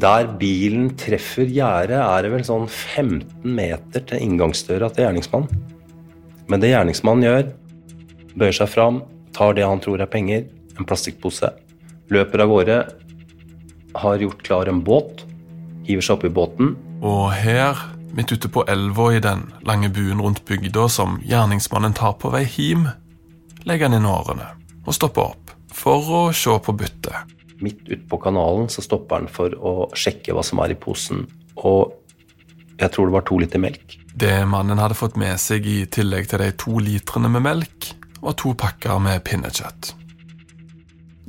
Der 0.00 0.26
bilen 0.40 0.90
treffer 0.98 1.48
gjerdet, 1.48 2.00
er 2.00 2.24
det 2.24 2.32
vel 2.32 2.44
sånn 2.46 2.66
15 2.66 3.44
meter 3.44 4.04
til 4.08 4.24
inngangsdøra 4.26 4.90
til 4.92 5.06
gjerningsmannen. 5.06 5.62
Men 6.50 6.62
det 6.62 6.72
gjerningsmannen 6.72 7.26
gjør, 7.28 7.50
bøyer 8.34 8.58
seg 8.60 8.72
fram, 8.72 9.00
tar 9.36 9.54
det 9.56 9.66
han 9.66 9.80
tror 9.82 10.02
er 10.02 10.10
penger, 10.10 10.44
en 10.78 10.86
plastikkpose, 10.88 11.52
løper 12.10 12.44
av 12.44 12.52
gårde, 12.52 12.78
har 14.00 14.22
gjort 14.22 14.42
klar 14.46 14.70
en 14.70 14.82
båt, 14.86 15.24
hiver 15.86 16.04
seg 16.04 16.18
opp 16.18 16.26
i 16.28 16.32
båten. 16.34 16.74
Og 17.02 17.30
her, 17.34 17.78
midt 18.16 18.32
ute 18.34 18.50
på 18.52 18.64
elva 18.70 19.10
i 19.14 19.22
den 19.22 19.46
lange 19.66 19.90
buen 19.94 20.22
rundt 20.22 20.44
bygda 20.48 20.88
som 20.92 21.18
gjerningsmannen 21.26 21.96
tar 21.96 22.16
på 22.20 22.32
vei 22.34 22.44
hjem, 22.46 22.88
legger 23.68 23.90
han 23.90 23.98
inn 23.98 24.08
årene 24.08 24.54
og 24.86 24.96
stopper 24.96 25.32
opp 25.32 25.54
for 25.74 26.10
å 26.16 26.22
se 26.34 26.56
på 26.64 26.74
byttet. 26.76 27.36
Midt 27.60 27.84
ute 27.88 28.02
på 28.08 28.18
kanalen 28.22 28.70
så 28.72 28.82
stopper 28.84 29.20
han 29.20 29.30
for 29.30 29.54
å 29.54 29.74
sjekke 29.96 30.34
hva 30.34 30.44
som 30.46 30.62
er 30.64 30.74
i 30.74 30.78
posen, 30.80 31.26
og 31.60 31.96
jeg 32.80 32.92
tror 32.94 33.10
det 33.10 33.16
var 33.18 33.26
to 33.28 33.36
liter 33.40 33.60
melk. 33.60 33.98
Det 34.16 34.40
mannen 34.48 34.80
hadde 34.80 34.96
fått 34.98 35.18
med 35.20 35.36
seg 35.40 35.66
i 35.68 35.82
tillegg 35.92 36.30
til 36.30 36.42
de 36.42 36.50
to 36.58 36.80
litrene 36.82 37.30
med 37.32 37.44
melk, 37.44 37.90
var 38.20 38.36
to 38.40 38.54
pakker 38.58 39.00
med 39.02 39.22
pinnekjøtt. 39.24 39.94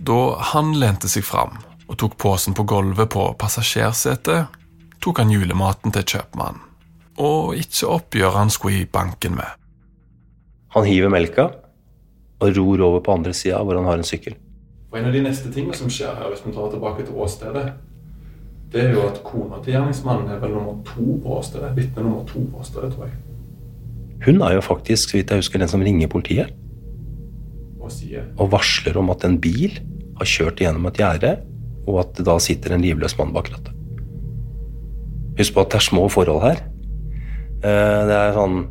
Da 0.01 0.35
han 0.53 0.73
lente 0.81 1.09
seg 1.11 1.25
fram 1.27 1.59
og 1.85 1.97
tok 2.01 2.15
posen 2.17 2.55
på 2.57 2.65
gulvet 2.65 3.11
på 3.13 3.25
passasjersetet, 3.37 4.49
tok 5.01 5.19
han 5.21 5.33
julematen 5.33 5.93
til 5.93 6.05
kjøpmannen, 6.15 6.61
og 7.21 7.53
ikke 7.59 7.89
oppgjøret 7.91 8.39
han 8.39 8.53
skulle 8.53 8.81
i 8.81 8.87
banken 8.89 9.35
med. 9.37 9.59
Han 10.73 10.87
hiver 10.87 11.11
melka 11.13 11.49
og 12.41 12.57
ror 12.57 12.85
over 12.87 13.03
på 13.05 13.13
andre 13.13 13.33
sida, 13.37 13.59
hvor 13.61 13.77
han 13.77 13.85
har 13.85 14.01
en 14.01 14.07
sykkel. 14.07 14.39
Og 14.91 14.97
En 14.97 15.05
av 15.05 15.13
de 15.13 15.21
neste 15.23 15.51
tingene 15.53 15.77
som 15.77 15.91
skjer 15.91 16.15
her, 16.17 16.31
hvis 16.31 16.41
vi 16.45 16.53
tar 16.55 16.71
tilbake 16.71 17.05
til 17.05 17.15
åstedet, 17.21 17.65
det 18.71 18.81
er 18.85 18.95
jo 18.95 19.03
at 19.05 19.21
kona 19.27 19.59
til 19.61 19.75
gjerningsmannen 19.75 20.31
er 20.31 20.39
vel 20.39 20.55
nummer 20.55 20.79
to 20.87 21.19
på 21.21 21.37
åstedet. 21.37 21.75
Vitne 21.75 22.05
nummer 22.07 22.25
to 22.25 22.41
på 22.47 22.63
åstedet, 22.63 22.93
tror 22.95 23.09
jeg. 23.09 23.19
Hun 24.25 24.41
er 24.41 24.55
jo 24.55 24.61
faktisk, 24.61 25.09
så 25.09 25.17
vidt 25.17 25.29
jeg 25.29 25.43
husker, 25.43 25.59
den 25.59 25.67
som 25.67 25.83
ringer 25.83 26.07
politiet. 26.07 26.53
Og 28.39 28.51
varsler 28.54 28.97
om 28.99 29.12
at 29.13 29.25
en 29.27 29.38
bil 29.41 29.80
har 30.19 30.30
kjørt 30.30 30.62
gjennom 30.62 30.88
et 30.89 30.99
gjerde, 31.01 31.36
og 31.89 32.04
at 32.04 32.13
det 32.17 32.25
da 32.27 32.38
sitter 32.41 32.75
en 32.75 32.84
livløs 32.84 33.17
mann 33.19 33.34
bak 33.36 33.49
rattet. 33.51 33.73
Husk 35.39 35.56
på 35.56 35.63
at 35.63 35.73
det 35.73 35.80
er 35.80 35.88
små 35.88 36.06
forhold 36.12 36.43
her. 36.43 36.62
Eh, 37.63 38.01
Det 38.10 38.17
er 38.17 38.38
sånn 38.38 38.62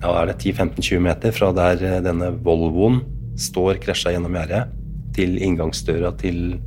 ja, 0.00 0.14
er 0.16 0.30
det 0.30 0.38
10-15-20 0.40 1.00
meter 1.04 1.34
fra 1.36 1.50
der 1.52 1.82
eh, 1.84 2.00
denne 2.04 2.32
Volvoen 2.44 3.02
står 3.38 3.80
krasja 3.82 4.14
gjennom 4.14 4.34
gjerdet, 4.36 4.76
til 5.14 5.36
inngangsdøra 5.42 6.12
til 6.20 6.60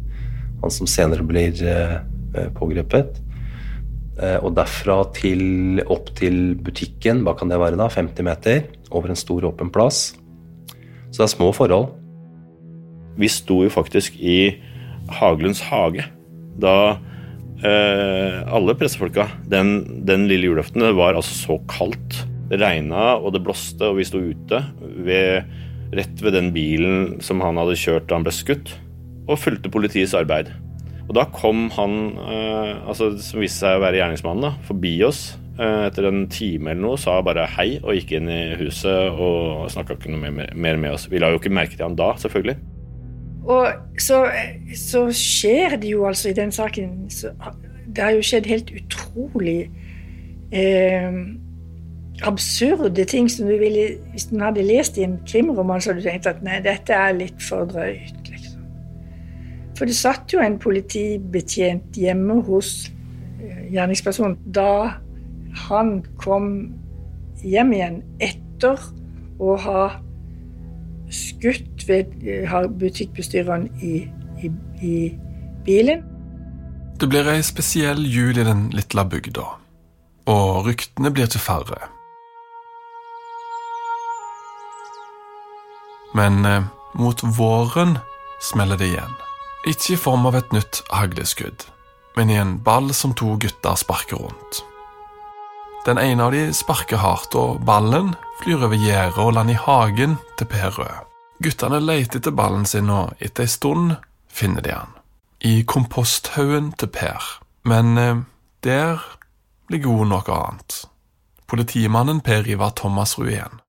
han 0.62 0.71
som 0.71 0.88
senere 0.88 1.25
blir 1.25 1.58
eh, 1.65 1.99
pågrepet. 2.56 3.19
Og 4.13 4.51
derfra 4.53 4.99
til, 5.17 5.79
opp 5.89 6.12
til 6.13 6.53
butikken, 6.62 7.23
hva 7.25 7.34
kan 7.34 7.49
det 7.49 7.58
være 7.58 7.79
da, 7.79 7.88
50 7.89 8.27
meter, 8.27 8.60
over 8.93 9.10
en 9.10 9.17
stor 9.17 9.47
åpen 9.49 9.71
plass. 9.73 10.12
Så 11.13 11.21
det 11.21 11.28
er 11.28 11.36
små 11.36 11.52
forhold. 11.54 11.91
Vi 13.21 13.30
sto 13.30 13.60
jo 13.62 13.69
faktisk 13.69 14.17
i 14.17 14.56
Haglunds 15.13 15.62
hage 15.69 16.08
da 16.58 16.95
eh, 17.65 18.39
alle 18.45 18.76
pressefolka 18.78 19.26
Den, 19.49 20.06
den 20.08 20.28
lille 20.30 20.47
julaften 20.47 20.86
det 20.86 20.93
var 20.97 21.17
altså 21.17 21.36
så 21.38 21.60
kaldt. 21.69 22.23
Det 22.49 22.60
regna 22.62 23.13
og 23.19 23.34
det 23.34 23.43
blåste, 23.45 23.88
og 23.88 23.99
vi 24.02 24.06
sto 24.06 24.19
ute 24.21 24.60
ved, 25.06 25.45
rett 25.95 26.21
ved 26.21 26.36
den 26.36 26.52
bilen 26.54 27.21
som 27.23 27.41
han 27.45 27.58
hadde 27.62 27.78
kjørt 27.80 28.10
da 28.10 28.17
han 28.17 28.26
ble 28.26 28.34
skutt, 28.36 28.73
og 29.30 29.39
fulgte 29.39 29.71
politiets 29.73 30.13
arbeid. 30.17 30.52
Og 31.08 31.15
da 31.17 31.23
kom 31.34 31.69
han, 31.78 31.95
eh, 32.26 32.73
altså, 32.84 33.13
som 33.21 33.41
viste 33.41 33.63
seg 33.63 33.78
å 33.78 33.86
være 33.86 34.02
gjerningsmannen, 34.02 34.49
da, 34.49 34.67
forbi 34.67 34.97
oss 35.08 35.32
etter 35.53 36.07
en 36.09 36.23
time 36.33 36.71
eller 36.71 36.81
noe, 36.81 36.97
sa 36.97 37.19
bare 37.21 37.45
hei 37.57 37.75
og 37.83 37.93
gikk 37.93 38.15
inn 38.17 38.29
i 38.31 38.41
huset 38.57 39.13
og 39.13 39.67
snakka 39.69 39.99
ikke 39.99 40.13
noe 40.13 40.31
mer 40.33 40.79
med 40.81 40.89
oss. 40.95 41.05
Vi 41.11 41.21
la 41.21 41.29
jo 41.29 41.41
ikke 41.41 41.53
merke 41.53 41.77
til 41.77 41.85
han 41.85 41.97
da, 41.99 42.13
selvfølgelig. 42.17 42.57
Og 43.43 43.67
så, 43.99 44.23
så 44.75 45.05
skjer 45.11 45.77
det 45.81 45.89
jo 45.91 46.05
altså 46.07 46.29
i 46.29 46.33
den 46.37 46.51
saken 46.51 47.09
så, 47.11 47.33
Det 47.95 48.03
har 48.03 48.13
jo 48.15 48.23
skjedd 48.23 48.45
helt 48.47 48.71
utrolig 48.71 49.67
eh, 50.55 51.17
absurde 52.23 53.05
ting 53.05 53.27
som 53.31 53.47
du 53.47 53.57
ville 53.59 53.97
Hvis 54.11 54.29
du 54.31 54.39
hadde 54.39 54.63
lest 54.63 54.97
i 54.97 55.03
en 55.03 55.19
krimroman, 55.27 55.81
så 55.81 55.91
hadde 55.91 56.01
du 56.01 56.07
tenkt 56.07 56.29
at 56.31 56.43
nei, 56.45 56.61
dette 56.63 56.95
er 56.95 57.17
litt 57.17 57.43
for 57.43 57.67
drøyt. 57.67 58.29
Liksom. 58.31 58.63
For 59.77 59.89
det 59.89 59.97
satt 59.97 60.33
jo 60.33 60.39
en 60.39 60.59
politibetjent 60.61 61.99
hjemme 61.99 62.39
hos 62.47 62.91
eh, 63.43 63.73
gjerningspersonen 63.75 64.39
da 64.55 65.02
han 65.55 66.01
kom 66.21 66.47
hjem 67.43 67.73
igjen 67.75 67.99
etter 68.23 68.79
å 69.43 69.55
ha 69.59 69.83
skutt 71.13 71.85
ved 71.87 72.13
butikkbestyreren 72.79 73.67
i, 73.83 74.07
i, 74.41 74.51
i 74.81 74.95
bilen. 75.65 76.05
Det 76.99 77.09
blir 77.09 77.27
ei 77.29 77.41
spesiell 77.45 78.05
jul 78.07 78.37
i 78.37 78.45
den 78.45 78.69
lille 78.73 79.05
bygda, 79.09 79.45
og 80.31 80.67
ryktene 80.67 81.11
blir 81.13 81.29
til 81.29 81.43
færre. 81.43 81.89
Men 86.13 86.45
eh, 86.45 86.65
mot 86.93 87.23
våren 87.37 87.97
smeller 88.41 88.77
det 88.77 88.91
igjen. 88.93 89.15
Ikke 89.65 89.95
i 89.95 89.97
form 89.99 90.27
av 90.29 90.37
et 90.37 90.53
nytt 90.53 90.83
hagleskudd, 90.93 91.65
men 92.17 92.29
i 92.29 92.37
en 92.37 92.59
ball 92.61 92.93
som 92.93 93.15
to 93.17 93.33
gutter 93.41 93.79
sparker 93.79 94.21
rundt. 94.21 94.61
Den 95.85 95.97
ene 95.97 96.23
av 96.23 96.31
de 96.31 96.45
sparker 96.55 97.01
hardt, 97.03 97.35
og 97.35 97.59
ballen 97.67 98.13
flyr 98.39 98.61
over 98.69 98.79
gjerdet 98.79 99.19
og 99.19 99.33
lander 99.35 99.57
i 99.57 99.63
hagen 99.65 100.15
til 100.39 100.47
Per 100.47 100.71
Rød. 100.77 101.09
Guttene 101.43 101.81
leter 101.83 102.21
etter 102.21 102.31
ballen 102.31 102.63
sin, 102.65 102.87
og 102.87 103.11
etter 103.19 103.43
ei 103.43 103.51
stund 103.51 103.97
finner 104.31 104.63
de 104.63 104.71
han. 104.71 104.93
I 105.43 105.65
komposthaugen 105.67 106.71
til 106.79 106.87
Per. 106.87 107.27
Men 107.67 107.97
eh, 107.99 108.23
der 108.63 109.03
ligger 109.67 109.91
god 109.91 110.11
noe 110.13 110.39
annet. 110.39 110.79
Politimannen 111.51 112.23
Per 112.23 112.47
Ivar 112.47 112.71
Thomas 112.79 113.17
igjen. 113.19 113.59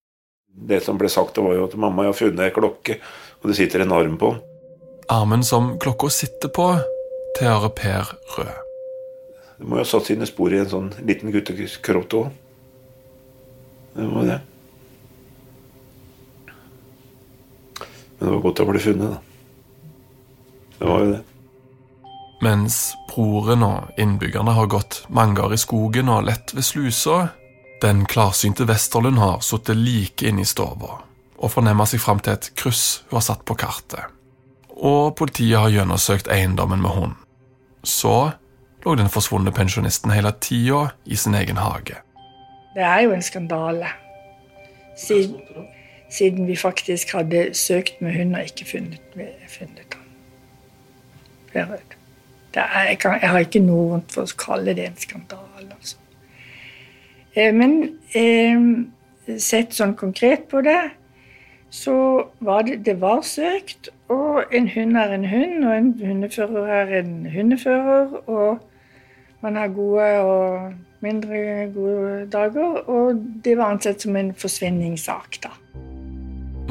Det 0.55 0.85
som 0.85 0.99
ble 1.01 1.11
sagt, 1.11 1.43
var 1.43 1.59
jo 1.59 1.67
at 1.67 1.75
mamma 1.75 2.07
har 2.07 2.15
funnet 2.15 2.47
ei 2.47 2.55
klokke, 2.55 3.01
og 3.43 3.51
det 3.51 3.59
sitter 3.59 3.83
en 3.83 3.97
arm 3.97 4.15
på 4.21 4.37
den. 4.37 4.45
Armen 5.11 5.43
som 5.45 5.75
klokka 5.83 6.15
sitter 6.15 6.55
på, 6.55 6.77
tilhører 7.35 7.75
Per 7.75 8.15
Rød. 8.39 8.64
Det 9.65 9.71
må 9.71 9.79
jo 9.79 9.81
ha 9.81 9.89
satt 9.89 10.11
sine 10.11 10.27
spor 10.29 10.53
i 10.53 10.59
en 10.61 10.69
sånn 10.69 10.89
liten 11.09 11.31
guttekropp 11.33 12.15
òg. 12.19 12.27
Det 13.95 14.09
må 14.11 14.25
det. 14.29 14.35
Men 18.19 18.27
det 18.27 18.35
var 18.35 18.43
godt 18.45 18.61
å 18.61 18.67
bli 18.69 18.83
funnet, 18.85 19.15
da. 19.15 19.23
Det 20.83 20.91
var 20.91 21.01
jo 21.01 21.09
det. 21.15 21.23
Mens 22.45 22.77
broren 23.09 23.65
og 23.65 24.05
innbyggerne 24.05 24.53
har 24.53 24.69
gått 24.69 25.01
mange 25.09 25.41
år 25.41 25.57
i 25.57 25.63
skogen 25.65 26.13
og 26.13 26.29
lett 26.29 26.53
ved 26.53 26.69
slusa, 26.69 27.19
den 27.81 28.05
klarsynte 28.05 28.69
Westerlund 28.69 29.25
har 29.25 29.41
sittet 29.41 29.81
like 29.81 30.29
inne 30.29 30.45
i 30.45 30.53
stua 30.53 30.77
og 30.77 31.53
fornemma 31.57 31.89
seg 31.89 32.05
fram 32.05 32.21
til 32.21 32.37
et 32.37 32.53
kryss 32.53 33.01
hun 33.09 33.17
har 33.17 33.29
satt 33.33 33.49
på 33.49 33.57
kartet. 33.57 34.13
Og 34.77 35.17
politiet 35.17 35.57
har 35.57 35.73
gjennomsøkt 35.73 36.29
eiendommen 36.29 36.85
med 36.85 36.99
hund. 37.01 37.21
Så 37.81 38.35
lå 38.85 38.95
den 38.95 39.09
forsvunne 39.09 39.53
pensjonisten 39.53 40.13
hele 40.13 40.33
tida 40.41 40.89
i 41.05 41.17
sin 41.17 41.35
egen 41.35 41.57
hage. 41.57 41.97
Det 42.75 42.83
er 42.83 43.01
jo 43.07 43.13
en 43.15 43.23
skandale. 43.23 43.89
Siden, 44.99 45.41
siden 46.11 46.47
vi 46.47 46.57
faktisk 46.57 47.13
hadde 47.13 47.49
søkt 47.55 48.01
med 48.01 48.15
hund 48.19 48.37
og 48.37 48.45
ikke 48.45 48.67
funnet, 48.71 49.01
funnet. 49.49 49.99
Per 51.53 51.77
er, 52.55 52.83
jeg, 52.89 52.99
kan, 52.99 53.19
jeg, 53.23 53.31
har 53.31 53.39
ikke 53.39 53.63
noe 53.63 53.89
vondt 53.91 54.13
for 54.15 54.27
å 54.27 54.39
kalle 54.39 54.75
det 54.77 54.87
en 54.87 54.99
skandale. 54.99 55.71
Altså. 55.71 55.97
Eh, 57.35 57.55
men 57.55 57.81
eh, 58.15 59.39
sett 59.43 59.75
sånn 59.75 59.97
konkret 59.99 60.47
på 60.51 60.63
det, 60.67 60.79
så 61.75 61.97
var 62.45 62.63
det, 62.67 62.85
det 62.87 63.01
var 63.03 63.25
søkt. 63.27 63.91
Og 64.13 64.55
en 64.55 64.69
hund 64.71 64.99
er 64.99 65.17
en 65.17 65.27
hund, 65.27 65.65
og 65.65 65.75
en 65.75 65.91
hundefører 65.99 66.71
er 66.83 66.95
en 67.01 67.15
hundefører. 67.33 68.15
Og 68.31 68.63
man 69.45 69.59
har 69.61 69.73
gode 69.77 70.09
og 70.25 71.05
mindre 71.05 71.69
gode 71.75 72.27
dager. 72.33 72.81
Og 72.89 73.21
det 73.45 73.59
var 73.61 73.75
ansett 73.75 74.05
som 74.05 74.17
en 74.17 74.33
forsvinningssak, 74.37 75.41
da. 75.45 75.53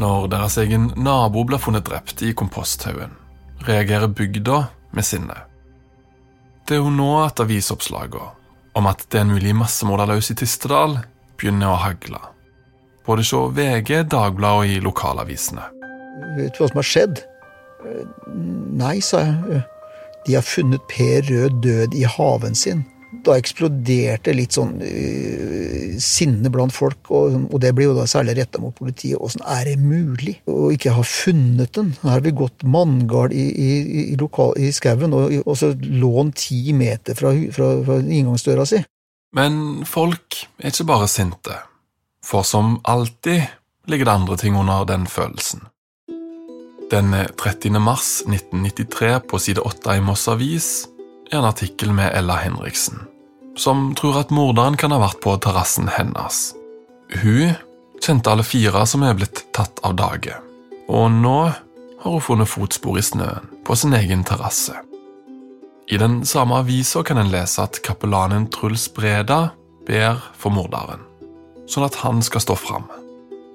Når 0.01 0.29
deres 0.33 0.57
egen 0.57 0.89
nabo 0.97 1.43
blir 1.45 1.61
funnet 1.61 1.85
drept 1.85 2.23
i 2.25 2.33
komposthaugen, 2.33 3.13
reagerer 3.67 4.09
bygda 4.09 4.63
med 4.97 5.05
sinne. 5.05 5.37
Det 6.65 6.77
er 6.77 6.81
jo 6.81 6.93
nå 6.93 7.11
at 7.21 7.43
avisoppslagene 7.43 8.31
om 8.73 8.87
at 8.89 9.03
det 9.11 9.19
er 9.19 9.27
en 9.27 9.33
mulig 9.35 9.53
massemorder 9.53 10.09
løs 10.09 10.31
i 10.33 10.35
Tistedal, 10.39 10.95
begynner 11.37 11.75
å 11.75 11.81
hagle. 11.83 12.17
Både 13.05 13.21
hos 13.21 13.53
VG, 13.53 14.07
Dagbladet 14.09 14.63
og 14.63 14.71
i 14.71 14.79
lokalavisene. 14.81 15.67
Vet 16.39 16.55
du 16.55 16.63
hva 16.63 16.71
som 16.71 16.79
har 16.79 16.87
skjedd? 16.89 17.21
Nei, 18.79 18.95
sa 19.03 19.21
jeg. 19.27 19.61
De 20.27 20.37
har 20.37 20.45
funnet 20.47 20.83
Per 20.87 21.25
Rød 21.29 21.61
død 21.63 21.95
i 21.99 22.03
haven 22.07 22.55
sin 22.55 22.85
da 23.23 23.35
eksploderte 23.37 24.33
litt 24.35 24.55
sånn 24.55 24.79
uh, 24.81 25.95
sinne 26.01 26.49
blant 26.53 26.73
folk, 26.73 27.11
og, 27.13 27.35
og, 27.45 27.57
det 27.61 27.73
blir 27.75 27.91
jo 27.91 27.97
da 27.97 28.07
særlig 28.09 28.35
retta 28.39 28.61
mot 28.61 28.75
politiet. 28.75 29.19
Åssen 29.21 29.43
er 29.45 29.67
det 29.69 29.75
mulig 29.79 30.39
å 30.49 30.71
ikke 30.73 30.95
ha 30.97 31.03
funnet 31.07 31.73
den? 31.77 31.93
Her 32.01 32.17
har 32.17 32.23
vi 32.25 32.33
gått 32.35 32.65
manngard 32.65 33.35
i, 33.35 33.45
i, 33.51 33.69
i, 34.03 34.17
i 34.17 34.71
skauen 34.75 35.15
og, 35.15 35.35
og 35.45 35.59
så 35.59 35.73
lånt 35.77 36.41
ti 36.47 36.73
meter 36.75 37.17
fra, 37.19 37.35
fra, 37.55 37.69
fra 37.85 37.99
inngangsdøra 38.01 38.67
si. 38.69 38.81
Men 39.33 39.83
folk 39.89 40.43
er 40.61 40.73
ikke 40.73 40.89
bare 40.89 41.09
sinte, 41.09 41.57
for 42.25 42.45
som 42.45 42.79
alltid 42.89 43.45
ligger 43.89 44.09
det 44.09 44.17
andre 44.19 44.37
ting 44.41 44.57
under 44.57 44.85
den 44.89 45.07
følelsen. 45.09 45.65
Den 46.91 47.15
30. 47.37 47.79
mars 47.79 48.23
1993 48.27 49.19
på 49.29 49.39
side 49.39 49.61
8 49.61 49.97
i 49.97 50.01
Moss 50.01 50.27
Avis 50.27 50.87
er 51.31 51.39
en 51.39 51.47
artikkel 51.47 51.93
med 51.95 52.11
Ella 52.13 52.35
Henriksen, 52.41 52.99
som 53.57 53.93
tror 53.97 54.19
at 54.19 54.33
morderen 54.33 54.77
kan 54.77 54.93
ha 54.93 54.99
vært 55.01 55.21
på 55.23 55.33
terrassen 55.41 55.89
hennes. 55.95 56.51
Hun 57.23 57.55
kjente 58.03 58.31
alle 58.31 58.45
fire 58.45 58.85
som 58.89 59.05
er 59.07 59.15
blitt 59.17 59.45
tatt 59.55 59.81
av 59.87 59.95
dage, 59.97 60.35
og 60.91 61.09
nå 61.15 61.37
har 61.47 62.11
hun 62.11 62.25
funnet 62.25 62.51
fotspor 62.51 62.99
i 62.99 63.05
snøen 63.05 63.47
på 63.65 63.77
sin 63.79 63.95
egen 63.97 64.25
terrasse. 64.27 64.75
I 65.91 65.97
den 65.97 66.21
samme 66.27 66.61
avisa 66.61 67.03
kan 67.03 67.19
en 67.19 67.31
lese 67.31 67.63
at 67.63 67.81
kapellanen 67.83 68.49
Truls 68.51 68.89
Breda 68.93 69.49
ber 69.87 70.21
for 70.39 70.53
morderen, 70.55 71.01
sånn 71.67 71.87
at 71.87 71.97
han 72.03 72.21
skal 72.23 72.43
stå 72.43 72.59
fram. 72.59 72.87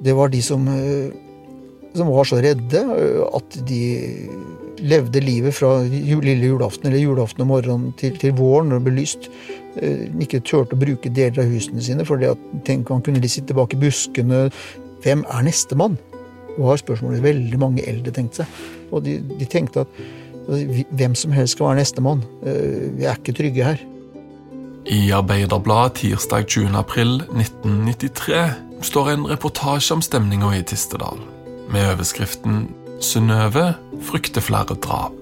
Det 0.00 0.14
var 0.14 0.28
de 0.28 0.42
som, 0.42 0.68
eh, 0.68 1.12
som 1.98 2.10
var 2.12 2.28
så 2.28 2.40
redde 2.42 2.82
at 3.28 3.58
de 3.68 3.82
levde 4.78 5.22
livet 5.22 5.56
fra 5.56 5.80
lille 5.82 6.50
julaften 6.52 6.86
eller 6.88 7.02
julaften 7.02 7.42
om 7.42 7.50
morgenen 7.50 7.94
til, 7.98 8.14
til 8.18 8.36
våren 8.38 8.70
når 8.70 8.80
det 8.80 8.86
ble 8.86 8.98
lyst. 9.00 9.30
Ikke 10.22 10.42
turte 10.46 10.76
å 10.76 10.80
bruke 10.80 11.10
deler 11.14 11.42
av 11.42 11.50
husene 11.50 11.82
sine, 11.82 12.06
for 12.06 12.22
tenk 12.66 12.90
han 12.92 13.02
kunne 13.04 13.30
sitte 13.30 13.56
bak 13.58 13.74
i 13.74 13.80
buskene. 13.82 14.46
Hvem 15.04 15.26
er 15.30 15.44
nestemann? 15.46 15.98
var 16.58 16.80
spørsmålet 16.80 17.22
veldig 17.22 17.58
mange 17.60 17.84
eldre 17.86 18.12
tenkte 18.14 18.42
seg. 18.42 18.62
Og 18.90 19.04
de, 19.04 19.18
de 19.38 19.46
tenkte 19.46 19.84
at 19.84 20.00
altså, 20.48 20.84
hvem 20.90 21.14
som 21.18 21.34
helst 21.36 21.56
skal 21.56 21.68
være 21.68 21.82
nestemann. 21.82 22.24
Vi 22.98 23.06
er 23.06 23.18
ikke 23.18 23.36
trygge 23.36 23.68
her. 23.70 23.84
I 24.88 25.10
Arbeiderbladet 25.12 26.00
tirsdag 26.00 26.46
20. 26.48 26.72
april 26.78 27.18
1993 27.28 28.44
står 28.88 29.10
en 29.12 29.26
reportasje 29.28 29.94
om 29.94 30.02
stemninga 30.04 30.54
i 30.56 30.62
Tistedal, 30.64 31.20
med 31.72 31.86
overskriften 31.92 32.68
Synnøve 33.00 33.74
frykter 34.02 34.42
flere 34.42 34.74
drap. 34.74 35.14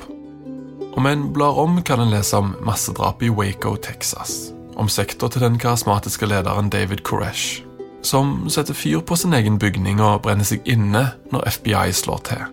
Om 0.97 1.07
en 1.07 1.27
blar 1.33 1.59
om, 1.61 1.83
kan 1.83 2.01
en 2.01 2.11
lese 2.11 2.37
om 2.37 2.55
massedrapet 2.65 3.29
i 3.29 3.31
Waco, 3.31 3.75
Texas. 3.77 4.53
Om 4.77 4.89
sektor 4.89 5.29
til 5.29 5.45
den 5.45 5.59
karismatiske 5.59 6.27
lederen 6.27 6.71
David 6.73 7.05
Koresh, 7.05 7.63
som 8.03 8.49
setter 8.49 8.75
fyr 8.75 9.01
på 9.01 9.17
sin 9.17 9.35
egen 9.37 9.59
bygning 9.59 10.01
og 10.01 10.23
brenner 10.25 10.49
seg 10.49 10.65
inne 10.65 11.11
når 11.33 11.49
FBI 11.59 11.93
slår 11.93 12.23
til. 12.31 12.45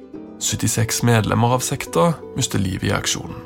76 0.43 1.03
medlemmer 1.07 1.55
av 1.55 1.63
sekta 1.63 2.11
mister 2.35 2.59
livet 2.59 2.89
i 2.89 2.95
aksjonen. 2.95 3.37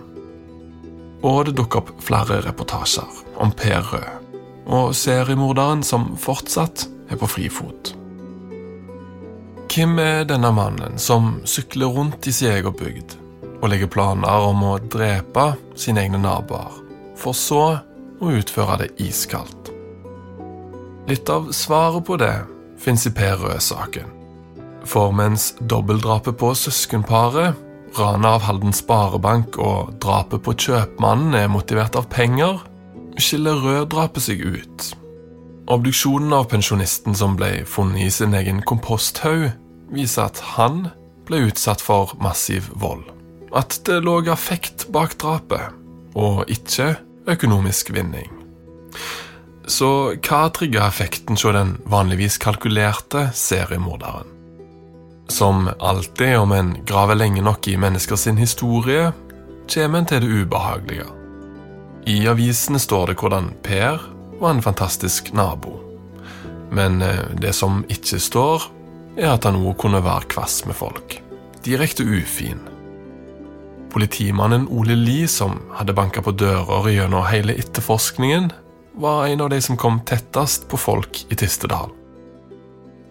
Og 1.26 1.46
det 1.46 1.58
dukker 1.58 1.84
opp 1.84 1.94
flere 2.02 2.42
reportasjer 2.46 3.22
om 3.42 3.54
Per 3.54 3.84
Rød 3.94 4.28
og 4.68 4.96
seriemorderen 4.96 5.84
som 5.86 6.12
fortsatt 6.20 6.88
er 7.10 7.20
på 7.20 7.30
frifot. 7.32 7.94
Hvem 9.68 10.00
er 10.00 10.24
denne 10.24 10.50
mannen 10.56 10.96
som 11.02 11.42
sykler 11.46 11.92
rundt 11.92 12.28
i 12.30 12.32
sin 12.34 12.54
egen 12.54 12.76
bygd 12.80 13.18
og 13.58 13.68
legger 13.72 13.90
planer 13.92 14.46
om 14.48 14.62
å 14.64 14.78
drepe 14.80 15.50
sine 15.78 16.06
egne 16.06 16.22
naboer, 16.24 16.72
for 17.20 17.36
så 17.36 17.64
å 18.24 18.32
utføre 18.32 18.78
det 18.84 18.88
iskaldt? 19.04 19.72
Litt 21.12 21.30
av 21.32 21.52
svaret 21.56 22.06
på 22.08 22.16
det 22.22 22.34
fins 22.80 23.06
i 23.10 23.14
Per 23.16 23.36
Rød-saken. 23.42 24.08
For 24.88 25.12
mens 25.16 25.50
dobbeltdrapet 25.60 26.40
på 26.40 26.54
søskenparet, 26.56 27.58
ranet 27.98 28.30
av 28.30 28.46
Halden 28.48 28.76
Sparebank 28.76 29.60
og 29.60 29.98
drapet 30.04 30.46
på 30.46 30.56
kjøpmannen 30.68 31.36
er 31.42 31.52
motivert 31.52 31.98
av 32.00 32.08
penger, 32.14 32.64
skiller 33.20 33.60
Rød-drapet 33.64 34.30
seg 34.30 34.44
ut. 34.48 34.88
Obduksjonen 35.68 36.32
av 36.34 36.46
pensjonisten 36.48 37.16
som 37.16 37.34
ble 37.36 37.66
funnet 37.68 38.06
i 38.06 38.12
sin 38.12 38.36
egen 38.38 38.62
komposthaug, 38.64 39.50
viser 39.92 40.30
at 40.30 40.40
han 40.56 40.86
ble 41.28 41.42
utsatt 41.50 41.84
for 41.84 42.14
massiv 42.24 42.70
vold. 42.80 43.04
At 43.52 43.82
det 43.88 44.00
lå 44.06 44.22
affekt 44.32 44.88
bak 44.96 45.18
drapet, 45.20 45.76
og 46.16 46.48
ikke 46.48 46.96
økonomisk 47.28 47.92
vinning. 47.92 48.32
Så 49.68 50.16
hva 50.24 50.48
trigga 50.56 50.88
effekten 50.88 51.36
hos 51.36 51.44
den 51.52 51.76
vanligvis 51.84 52.40
kalkulerte 52.40 53.28
seriemorderen? 53.36 54.32
Som 55.28 55.68
alltid 55.84 56.38
om 56.40 56.56
en 56.56 56.76
graver 56.88 57.20
lenge 57.20 57.44
nok 57.44 57.68
i 57.68 57.76
menneskers 57.76 58.30
historie, 58.40 59.12
kommer 59.68 60.00
en 60.00 60.06
til 60.08 60.24
det 60.24 60.32
ubehagelige. 60.32 61.12
I 62.08 62.22
avisene 62.32 62.80
står 62.80 63.12
det 63.12 63.20
hvordan 63.20 63.52
Per 63.64 64.16
var 64.40 64.50
en 64.54 64.62
fantastisk 64.62 65.34
nabo. 65.34 65.80
Men 66.72 67.02
eh, 67.02 67.26
det 67.42 67.54
som 67.54 67.84
ikke 67.90 68.20
står, 68.20 68.70
er 69.18 69.34
at 69.34 69.48
han 69.48 69.58
òg 69.60 69.78
kunne 69.82 70.04
være 70.06 70.30
kvass 70.34 70.62
med 70.68 70.78
folk. 70.78 71.18
Direkte 71.66 72.06
ufin. 72.06 72.60
Politimannen 73.94 74.68
Ole 74.70 74.96
Lie, 74.96 75.28
som 75.32 75.58
hadde 75.74 75.96
banka 75.98 76.22
på 76.22 76.36
dører 76.38 76.90
gjennom 76.92 77.26
hele 77.28 77.56
etterforskningen, 77.58 78.52
var 78.98 79.28
en 79.28 79.42
av 79.42 79.50
de 79.54 79.62
som 79.62 79.78
kom 79.78 80.02
tettest 80.06 80.68
på 80.70 80.78
folk 80.78 81.24
i 81.32 81.38
Tistedal. 81.38 81.94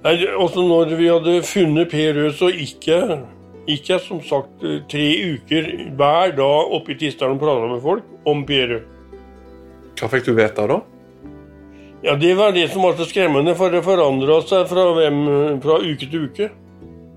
Altså 0.07 0.63
når 0.63 0.93
vi 0.99 1.09
hadde 1.11 1.41
funnet 1.47 1.91
Per 1.91 2.13
Røs 2.15 2.37
så 2.39 2.51
gikk 2.53 2.87
jeg, 2.93 3.17
gikk 3.67 3.89
jeg 3.91 4.03
som 4.05 4.21
sagt 4.23 4.63
tre 4.91 5.07
uker 5.35 5.71
hver 5.99 6.35
dag 6.39 6.75
oppe 6.77 6.95
i 6.95 6.99
Tistedal 7.01 7.35
og 7.35 7.43
prata 7.43 7.71
med 7.73 7.83
folk 7.83 8.29
om 8.29 8.45
Per 8.47 8.69
Rød. 8.75 8.93
Hva 9.97 10.11
fikk 10.13 10.29
du 10.29 10.37
vite 10.37 10.69
da? 10.71 10.79
Ja, 12.07 12.15
Det 12.17 12.35
var 12.35 12.53
det 12.53 12.69
som 12.69 12.83
var 12.83 12.93
så 12.95 13.05
skremmende, 13.05 13.55
for 13.59 13.73
det 13.75 13.81
forandra 13.83 14.37
seg 14.47 14.69
fra, 14.71 14.83
hvem, 14.95 15.25
fra, 15.59 15.81
uke 15.83 16.07
til 16.07 16.29
uke. 16.29 16.47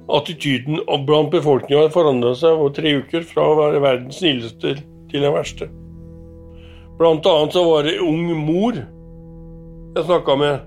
Attityden 0.09 0.79
blant 1.05 1.29
befolkninga 1.29 1.91
forandra 1.93 2.31
seg 2.33 2.57
over 2.57 2.73
tre 2.73 2.95
uker, 2.97 3.21
fra 3.21 3.45
å 3.45 3.59
være 3.59 3.83
verdens 3.83 4.17
snilleste 4.17 4.79
til 5.11 5.27
den 5.27 5.35
verste. 5.35 5.69
Blant 6.97 7.29
annet 7.29 7.53
så 7.53 7.67
var 7.67 7.85
det 7.85 7.99
ung 8.01 8.33
mor 8.47 8.81
jeg 9.93 10.07
snakka 10.09 10.39
med, 10.41 10.65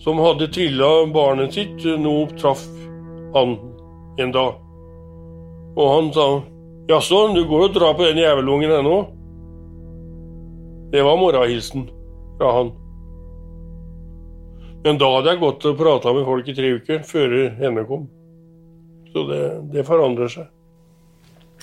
som 0.00 0.24
hadde 0.24 0.48
trilla 0.56 0.88
barnet 1.12 1.60
sitt. 1.60 1.84
Nå 2.00 2.16
traff 2.40 2.64
han 3.36 3.58
en 4.16 4.32
dag. 4.32 4.56
Og 5.76 5.86
han 5.92 6.12
sa 6.16 6.26
'Jaså, 6.88 7.34
du 7.36 7.44
går 7.44 7.68
og 7.68 7.74
drar 7.76 7.94
på 7.94 8.08
den 8.08 8.24
jævelungen 8.24 8.70
ennå?' 8.80 9.06
Det 10.90 11.04
var 11.04 11.20
morgenhilsen 11.20 11.90
fra 12.38 12.52
han. 12.52 12.77
Men 14.84 14.98
da 15.00 15.08
hadde 15.16 15.32
jeg 15.32 15.42
gått 15.42 15.66
og 15.68 15.78
prata 15.78 16.12
med 16.14 16.26
folk 16.28 16.48
i 16.48 16.54
tre 16.56 16.70
uker 16.78 17.02
før 17.06 17.34
henne 17.58 17.84
kom. 17.88 18.06
Så 19.12 19.24
det, 19.28 19.42
det 19.74 19.86
forandrer 19.88 20.30
seg. 20.32 20.50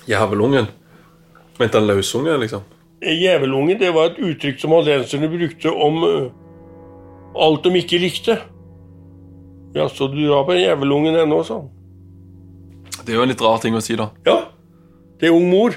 Jævelungen? 0.10 0.68
Mente 1.60 1.80
han 1.80 1.88
løsunge, 1.88 2.36
liksom? 2.42 2.66
Jævelunge 3.06 3.78
det 3.80 3.94
var 3.96 4.12
et 4.12 4.20
uttrykk 4.24 4.60
som 4.60 4.74
haldenserne 4.76 5.30
brukte 5.32 5.72
om 5.72 6.04
uh, 6.04 6.28
alt 7.46 7.64
de 7.66 7.80
ikke 7.80 8.02
likte. 8.02 8.38
Jaså, 9.76 10.08
du 10.12 10.22
drar 10.24 10.46
på 10.48 10.56
jævelungen 10.56 11.18
ennå, 11.20 11.42
sa 11.44 11.60
han. 11.60 11.72
Det 13.06 13.14
er 13.14 13.20
jo 13.20 13.26
en 13.26 13.32
litt 13.32 13.44
rar 13.44 13.60
ting 13.62 13.76
å 13.78 13.84
si, 13.84 13.98
da. 14.00 14.10
Ja. 14.26 14.38
Det 15.20 15.30
er 15.30 15.36
ung 15.36 15.50
mor. 15.52 15.76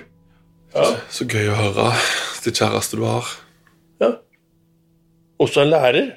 Så, 0.72 0.86
så 1.10 1.24
gøy 1.24 1.48
å 1.48 1.56
høre 1.56 1.86
Det 2.44 2.52
kjæreste 2.54 2.98
du 2.98 3.04
har. 3.08 3.28
Ja. 4.02 4.10
Også 5.42 5.62
en 5.64 5.72
lærer. 5.72 6.10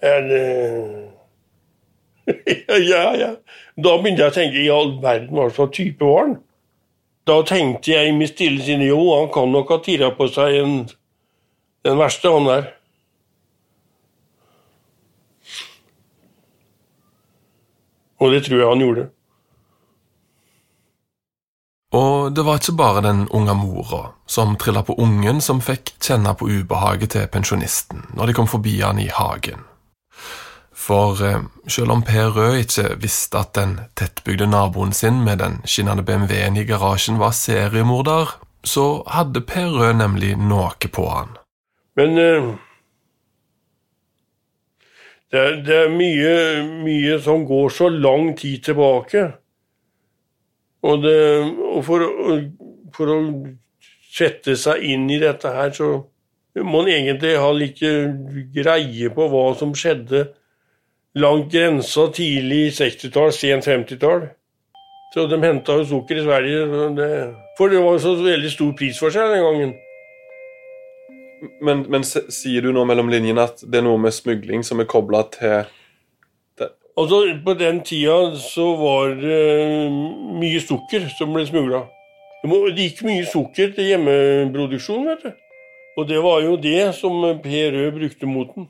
Er 0.00 0.20
det 0.28 0.44
ja, 2.68 2.76
ja, 2.76 3.16
ja. 3.16 3.30
Da 3.76 3.96
begynte 4.00 4.24
jeg 4.24 4.32
å 4.32 4.34
tenke 4.34 4.60
i 4.60 4.70
all 4.72 4.96
verden 5.02 5.36
hva 5.36 5.48
slags 5.52 5.76
type 5.76 6.04
var 6.04 6.24
han? 6.24 6.36
Da 7.26 7.40
tenkte 7.46 7.90
jeg 7.90 8.10
i 8.10 8.14
mitt 8.14 8.34
stille 8.34 8.62
sinne 8.62 8.86
jo, 8.86 9.00
han 9.16 9.28
kan 9.34 9.50
nok 9.50 9.70
ha 9.74 9.80
tirra 9.82 10.12
på 10.14 10.28
seg 10.30 10.60
en, 10.60 10.74
den 11.86 11.98
verste, 11.98 12.30
han 12.30 12.46
der. 12.46 12.72
Og 18.22 18.32
det 18.32 18.46
tror 18.46 18.60
jeg 18.62 18.70
han 18.70 18.84
gjorde. 18.84 19.08
Og 21.96 22.34
det 22.34 22.44
var 22.46 22.58
ikke 22.60 22.76
bare 22.78 23.02
den 23.04 23.26
unge 23.34 23.54
mora 23.54 24.02
som 24.26 24.56
trilla 24.58 24.82
på 24.86 24.96
ungen 24.98 25.40
som 25.40 25.62
fikk 25.62 25.94
kjenne 26.02 26.34
på 26.38 26.48
ubehaget 26.50 27.14
til 27.14 27.28
pensjonisten 27.30 28.02
når 28.18 28.30
de 28.30 28.36
kom 28.38 28.50
forbi 28.50 28.80
han 28.82 28.98
i 29.02 29.08
hagen. 29.12 29.62
For 30.76 31.22
eh, 31.24 31.40
selv 31.68 31.90
om 31.90 32.02
Per 32.02 32.30
Rød 32.36 32.58
ikke 32.60 32.90
visste 33.00 33.40
at 33.40 33.54
den 33.56 33.78
tettbygde 33.96 34.46
naboen 34.46 34.92
sin 34.92 35.22
med 35.24 35.40
den 35.40 35.58
skinnende 35.64 36.04
BMW-en 36.04 36.56
i 36.60 36.66
garasjen 36.68 37.18
var 37.18 37.32
seriemorder, 37.34 38.36
så 38.64 39.02
hadde 39.08 39.40
Per 39.40 39.72
Rød 39.72 39.96
nemlig 40.02 40.36
noe 40.36 40.90
på 40.92 41.08
han. 41.08 41.36
Men 41.96 42.18
uh, 42.20 42.52
det, 45.32 45.40
er, 45.40 45.56
det 45.64 45.76
er 45.84 45.94
mye, 45.96 46.34
mye 46.84 47.18
som 47.24 47.46
går 47.48 47.72
så 47.72 47.88
lang 47.88 48.34
tid 48.38 48.62
tilbake. 48.68 49.24
Og, 50.82 51.02
det, 51.02 51.16
og 51.72 51.80
for, 51.84 52.04
for 52.94 53.14
å 53.14 53.20
sette 54.12 54.54
seg 54.60 54.84
inn 54.86 55.08
i 55.10 55.18
dette 55.22 55.50
her, 55.50 55.72
så 55.74 55.88
må 56.64 56.80
man 56.80 56.88
egentlig 56.88 57.36
ha 57.36 57.52
litt 57.52 57.80
greie 58.54 59.10
på 59.12 59.28
hva 59.28 59.46
som 59.58 59.74
skjedde 59.76 60.26
langt 61.16 61.52
grensa 61.52 62.06
tidlig 62.12 62.70
60-tall, 62.76 63.32
sent 63.32 63.68
50-tall. 63.68 64.28
Så 65.14 65.24
de 65.30 65.38
henta 65.40 65.78
jo 65.80 65.86
sukker 65.88 66.20
i 66.20 66.24
Sverige. 66.24 66.64
Det, 66.96 67.10
for 67.58 67.72
det 67.72 67.80
var 67.80 67.98
så 68.02 68.14
veldig 68.20 68.52
stor 68.52 68.72
prisforskjell 68.76 69.32
den 69.32 69.44
gangen. 69.46 69.74
Men, 71.64 71.84
men 71.92 72.04
sier 72.04 72.64
du 72.64 72.72
nå 72.72 72.84
mellom 72.88 73.10
linjene 73.12 73.44
at 73.44 73.60
det 73.64 73.80
er 73.80 73.86
noe 73.86 74.00
med 74.00 74.14
smugling 74.16 74.64
som 74.64 74.80
er 74.80 74.88
kobla 74.90 75.26
til 75.34 75.66
Altså, 76.96 77.18
På 77.44 77.52
den 77.52 77.82
tida 77.84 78.14
så 78.40 78.70
var 78.80 79.10
det 79.20 79.40
mye 80.40 80.60
sukker 80.64 81.10
som 81.12 81.34
ble 81.36 81.42
smugla. 81.44 81.82
Det 82.40 82.86
gikk 82.86 83.02
mye 83.04 83.26
sukker 83.28 83.74
til 83.76 83.90
hjemmeproduksjon, 83.90 85.04
vet 85.10 85.26
du. 85.26 85.34
Og 85.96 86.08
det 86.08 86.20
var 86.20 86.42
jo 86.44 86.56
det 86.60 86.94
som 86.98 87.22
Per 87.42 87.72
Rød 87.72 87.92
brukte 87.96 88.28
mot 88.28 88.50
den. 88.54 88.68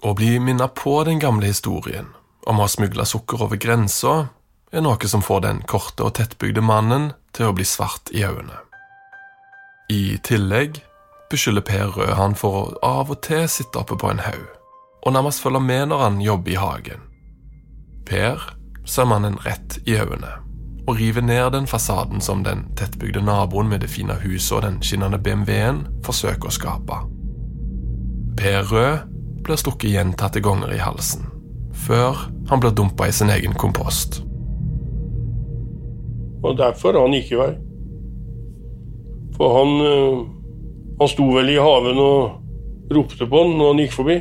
Å 0.00 0.14
bli 0.16 0.38
minnet 0.40 0.74
på 0.78 1.02
den 1.04 1.18
gamle 1.20 1.50
historien 1.50 2.12
om 2.48 2.60
å 2.60 2.64
ha 2.64 2.70
smugla 2.70 3.04
sukker 3.04 3.42
over 3.44 3.58
grensa 3.60 4.30
er 4.72 4.84
noe 4.86 5.10
som 5.10 5.22
får 5.22 5.42
den 5.44 5.62
korte 5.68 6.06
og 6.06 6.14
tettbygde 6.16 6.62
mannen 6.64 7.10
til 7.36 7.50
å 7.50 7.56
bli 7.56 7.66
svart 7.66 8.12
i 8.14 8.22
øynene. 8.24 8.62
I 9.90 10.16
tillegg 10.24 10.78
beskylder 11.30 11.66
Per 11.66 11.96
Rød 11.98 12.14
han 12.16 12.38
for 12.38 12.60
å 12.60 12.64
av 12.86 13.10
og 13.10 13.20
til 13.26 13.48
sitte 13.50 13.82
oppe 13.82 13.98
på 13.98 14.12
en 14.12 14.22
haug, 14.22 14.46
og 15.02 15.16
nærmest 15.16 15.42
følge 15.42 15.60
med 15.66 15.90
når 15.90 16.04
han 16.06 16.22
jobber 16.22 16.54
i 16.54 16.60
hagen. 16.62 17.02
Per 18.06 18.46
ser 18.86 19.10
mannen 19.10 19.38
rett 19.44 19.80
i 19.86 19.98
øynene 19.98 20.49
og 20.86 20.96
rive 20.98 21.20
ned 21.20 21.52
den 21.52 21.66
fasaden 21.66 22.20
som 22.20 22.44
den 22.44 22.64
tettbygde 22.76 23.22
naboen 23.24 23.68
med 23.68 23.80
det 23.80 23.90
fine 23.90 24.16
huset 24.24 24.56
og 24.56 24.62
den 24.62 24.80
skinnende 24.82 25.18
BMW-en 25.18 25.84
forsøker 26.04 26.50
å 26.50 26.54
skape. 26.54 26.98
Per 28.40 28.62
Rød 28.72 29.06
blir 29.44 29.60
stukket 29.60 29.94
gjentatte 29.94 30.40
ganger 30.44 30.72
i 30.74 30.80
halsen, 30.80 31.26
før 31.72 32.26
han 32.50 32.60
blir 32.60 32.74
dumpa 32.76 33.08
i 33.08 33.14
sin 33.14 33.30
egen 33.30 33.54
kompost. 33.54 34.22
Og 36.42 36.56
derfor 36.58 36.96
han 36.96 37.14
gikk 37.14 37.34
i 37.34 37.40
vei. 37.40 37.50
For 39.36 39.56
han, 39.58 39.74
eh, 39.86 40.20
han 41.00 41.08
sto 41.08 41.26
vel 41.34 41.52
i 41.52 41.60
haven 41.60 42.00
og 42.00 42.94
ropte 42.94 43.28
på 43.28 43.42
han 43.44 43.58
når 43.58 43.72
han 43.72 43.82
gikk 43.84 43.92
forbi. 43.98 44.16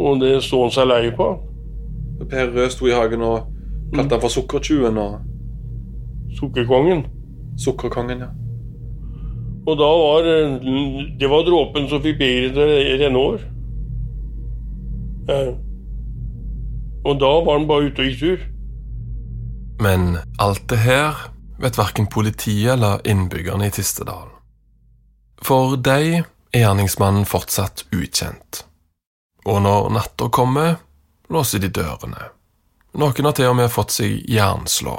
Og 0.00 0.20
det 0.20 0.36
så 0.44 0.60
han 0.62 0.74
seg 0.74 0.88
lei 0.88 1.10
på. 1.16 1.30
Per 2.28 2.52
Rød 2.52 2.70
sto 2.72 2.88
i 2.88 2.94
hagen 2.96 3.24
og 3.24 3.48
kalte 3.94 4.16
han 4.16 4.22
for 4.22 4.32
Sukkertjuen 4.32 5.00
og 5.00 5.29
Sukkerkongen. 6.38 7.04
Sukkerkongen, 7.58 8.20
ja. 8.26 8.30
Og 9.68 9.76
da 9.76 9.88
var 10.00 10.22
Det 11.20 11.28
var 11.28 11.44
dråpen 11.44 11.88
som 11.88 12.00
fikk 12.02 12.18
begeret 12.18 12.54
til 12.56 12.62
å 12.64 12.98
renne 13.02 13.18
over. 13.18 13.42
Eh, 15.28 15.52
Og 17.04 17.20
da 17.20 17.30
var 17.44 17.58
han 17.58 17.68
bare 17.68 17.88
ute 17.88 18.02
og 18.02 18.08
gikk 18.10 18.20
tur. 18.20 18.40
Men 19.80 20.18
alt 20.38 20.66
det 20.68 20.78
her 20.84 21.16
vet 21.60 21.78
verken 21.78 22.06
politiet 22.06 22.74
eller 22.74 23.00
innbyggerne 23.08 23.68
i 23.68 23.70
Tistedal. 23.72 24.28
For 25.40 25.76
de 25.76 26.20
er 26.20 26.26
gjerningsmannen 26.52 27.24
fortsatt 27.24 27.86
ukjent. 27.92 28.64
Og 29.48 29.62
når 29.64 29.88
natta 29.96 30.28
kommer, 30.28 30.76
låser 31.32 31.62
de 31.62 31.70
dørene. 31.72 32.28
Noen 33.00 33.24
har 33.24 33.32
til 33.32 33.48
og 33.48 33.56
med 33.56 33.70
fått 33.72 33.94
seg 33.94 34.18
jernslå, 34.28 34.96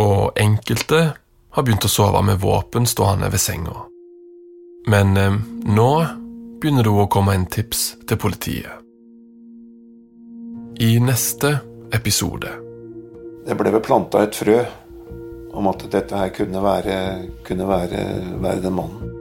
og 0.00 0.40
enkelte 0.40 1.00
har 1.50 1.66
begynt 1.66 1.84
å 1.84 1.92
sove 1.92 2.22
med 2.24 2.40
våpen 2.40 2.86
stående 2.88 3.30
ved 3.32 3.42
senga. 3.42 3.76
Men 4.88 5.16
eh, 5.16 5.38
nå 5.68 5.90
begynner 6.60 6.86
det 6.86 6.92
å 6.92 7.08
komme 7.12 7.36
en 7.36 7.48
tips 7.50 7.82
til 8.08 8.20
politiet. 8.20 8.76
I 10.80 10.94
neste 11.04 11.58
episode 11.92 12.48
Det 13.44 13.56
ble 13.58 13.72
vel 13.74 13.82
planta 13.84 14.22
et 14.24 14.36
frø 14.36 14.60
om 15.56 15.66
at 15.68 15.82
dette 15.92 16.16
her 16.16 16.30
kunne 16.32 16.62
være, 16.62 16.96
kunne 17.44 17.66
være, 17.68 18.04
være 18.40 18.62
den 18.64 18.76
mannen. 18.76 19.16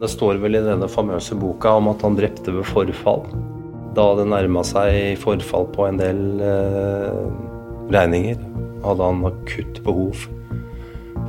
Det 0.00 0.08
står 0.12 0.38
vel 0.42 0.58
i 0.58 0.62
denne 0.64 0.88
famøse 0.92 1.36
boka 1.40 1.72
om 1.80 1.90
at 1.90 2.04
han 2.04 2.16
drepte 2.18 2.52
ved 2.54 2.68
forfall. 2.68 3.24
Da 3.96 4.06
det 4.18 4.26
nærma 4.28 4.62
seg 4.64 5.16
forfall 5.18 5.66
på 5.72 5.88
en 5.88 5.98
del 6.00 6.20
eh, 6.44 7.16
regninger, 7.92 8.38
hadde 8.86 9.02
han 9.10 9.24
akutt 9.28 9.82
behov 9.84 10.24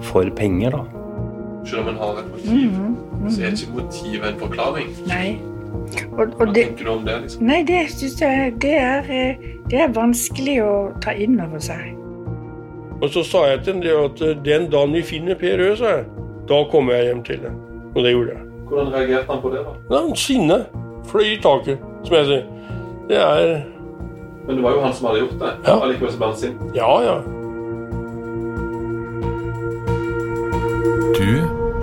for 0.08 0.30
penger, 0.38 0.72
da. 0.78 0.84
Selv 1.67 1.82
om 1.84 1.88
en 1.93 1.98
har 2.02 2.20
et 2.22 2.32
motiv, 2.32 2.72
Mhm, 2.72 3.30
så 3.30 3.41
er 3.43 3.52
ikke 3.52 3.76
motivet 3.82 4.28
en 4.34 4.39
forklaring. 4.39 4.89
Nei. 5.08 5.38
Og, 6.17 6.28
Hva 6.28 6.48
og 6.48 6.54
det, 6.56 6.63
tenker 6.67 6.86
du 6.86 6.89
om 6.91 7.06
det? 7.06 7.15
liksom? 7.22 7.43
nei, 7.48 7.62
det 7.63 7.82
syns 7.91 8.22
jeg 8.22 8.54
det 8.62 8.74
er, 8.78 9.04
eh, 9.10 9.36
det 9.70 9.80
er 9.82 9.88
vanskelig 9.93 10.58
å 10.63 10.74
ta 11.02 11.12
inn 11.12 11.39
over 11.41 11.60
seg. 11.60 11.93
Og 13.02 13.10
så 13.13 13.24
sa 13.26 13.43
jeg 13.52 13.63
til 13.63 13.74
ham 13.74 13.82
det 13.82 13.93
at 14.06 14.22
eh, 14.22 14.34
den 14.46 14.70
dagen 14.72 14.93
vi 14.93 15.02
finner 15.06 15.36
Per 15.36 15.58
Rød, 15.60 15.78
sa 15.78 15.91
jeg, 15.98 16.06
da 16.50 16.63
kommer 16.72 16.93
jeg 16.98 17.06
hjem 17.12 17.24
til 17.24 17.41
deg. 17.43 17.52
Og 17.96 18.04
det 18.04 18.12
gjorde 18.13 18.32
jeg. 18.32 18.43
Hvordan 18.67 18.93
reagerte 18.93 19.32
han 19.32 19.41
på 19.41 19.50
det? 19.54 19.60
da? 19.89 20.00
Han 20.02 20.15
sinne 20.15 20.58
fløy 21.08 21.28
i 21.34 21.39
taket, 21.43 21.78
som 22.04 22.15
jeg 22.15 22.26
sier. 22.26 22.43
Det 23.08 23.17
er 23.17 23.63
Men 24.48 24.56
det 24.56 24.63
var 24.63 24.72
jo 24.72 24.82
han 24.82 24.93
som 24.93 25.08
hadde 25.08 25.20
gjort 25.20 25.39
det. 25.39 25.52
Ja. 25.67 25.76
Allikevel 25.84 26.12
så 26.12 26.17
ble 26.17 26.28
han 26.28 26.36
sint. 26.36 26.62
Ja, 26.76 27.02
ja. 27.04 27.15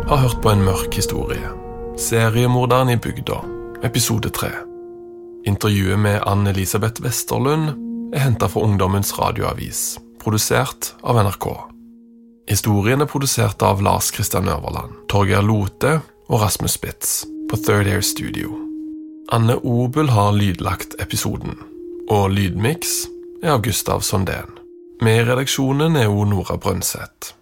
Har 0.09 0.17
hørt 0.17 0.43
på 0.43 0.51
en 0.51 0.65
mørk 0.65 0.95
historie. 0.95 1.49
Seriemorderen 1.99 2.91
i 2.91 2.97
bygda, 2.97 3.39
episode 3.83 4.29
3. 4.31 4.51
Intervjuet 5.47 5.99
med 5.99 6.21
Ann-Elisabeth 6.27 7.03
Westerlund 7.03 7.71
er 8.15 8.25
henta 8.27 8.49
fra 8.49 8.61
Ungdommens 8.67 9.15
radioavis, 9.19 9.99
produsert 10.21 10.93
av 11.03 11.21
NRK. 11.25 11.47
Historien 12.51 13.01
er 13.01 13.09
produsert 13.09 13.63
av 13.65 13.81
Lars 13.83 14.11
Kristian 14.13 14.49
Øverland, 14.49 14.93
Torgeir 15.09 15.45
Lote 15.45 16.01
og 16.29 16.43
Rasmus 16.43 16.77
Spitz 16.77 17.23
på 17.51 17.57
Third 17.57 17.89
Air 17.89 18.05
Studio. 18.05 18.53
Anne 19.33 19.57
Obel 19.65 20.13
har 20.13 20.37
lydlagt 20.37 20.99
episoden, 21.01 21.57
og 22.13 22.29
lydmiks 22.35 23.07
er 23.43 23.57
av 23.57 23.65
Gustav 23.65 24.05
Sondén. 24.05 24.53
Med 25.01 25.23
i 25.23 25.25
redaksjonen 25.31 25.97
er 25.97 26.13
hun 26.13 26.35
Nora 26.35 26.59
Brønseth. 26.61 27.33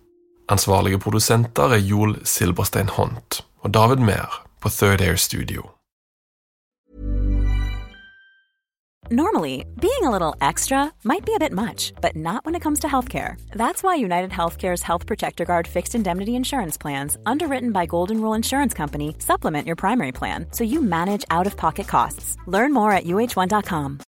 Ansvarlige 0.53 0.99
produsenter 0.99 1.73
er 1.73 1.81
Joel 1.81 2.19
Silberstein 2.29 2.89
Hont 2.89 3.45
og 3.65 3.75
David 3.75 3.97
Mehr 4.05 4.43
på 4.61 4.69
Third 4.69 5.01
Air 5.01 5.17
Studio. 5.17 5.71
Normally, 9.11 9.67
being 9.81 10.05
a 10.05 10.11
little 10.11 10.35
extra 10.41 10.93
might 11.05 11.25
be 11.27 11.35
a 11.35 11.39
bit 11.39 11.53
much, 11.53 11.93
but 12.01 12.17
not 12.17 12.45
when 12.45 12.55
it 12.55 12.63
comes 12.63 12.81
to 12.81 12.87
healthcare. 12.87 13.35
That's 13.55 13.83
why 13.83 13.97
United 13.97 14.31
Healthcare's 14.31 14.83
Health 14.83 15.07
Protector 15.07 15.45
Guard 15.45 15.67
fixed 15.67 15.95
indemnity 15.95 16.35
insurance 16.35 16.79
plans, 16.79 17.19
underwritten 17.27 17.73
by 17.73 17.85
Golden 17.87 18.21
Rule 18.23 18.37
Insurance 18.37 18.73
Company, 18.73 19.15
supplement 19.19 19.67
your 19.67 19.77
primary 19.77 20.13
plan 20.13 20.47
so 20.53 20.65
you 20.65 20.81
manage 20.81 21.25
out 21.31 21.47
of 21.47 21.57
pocket 21.57 21.89
costs. 21.89 22.37
Learn 22.47 22.73
more 22.73 22.93
at 22.93 23.05
uh1.com. 23.05 24.01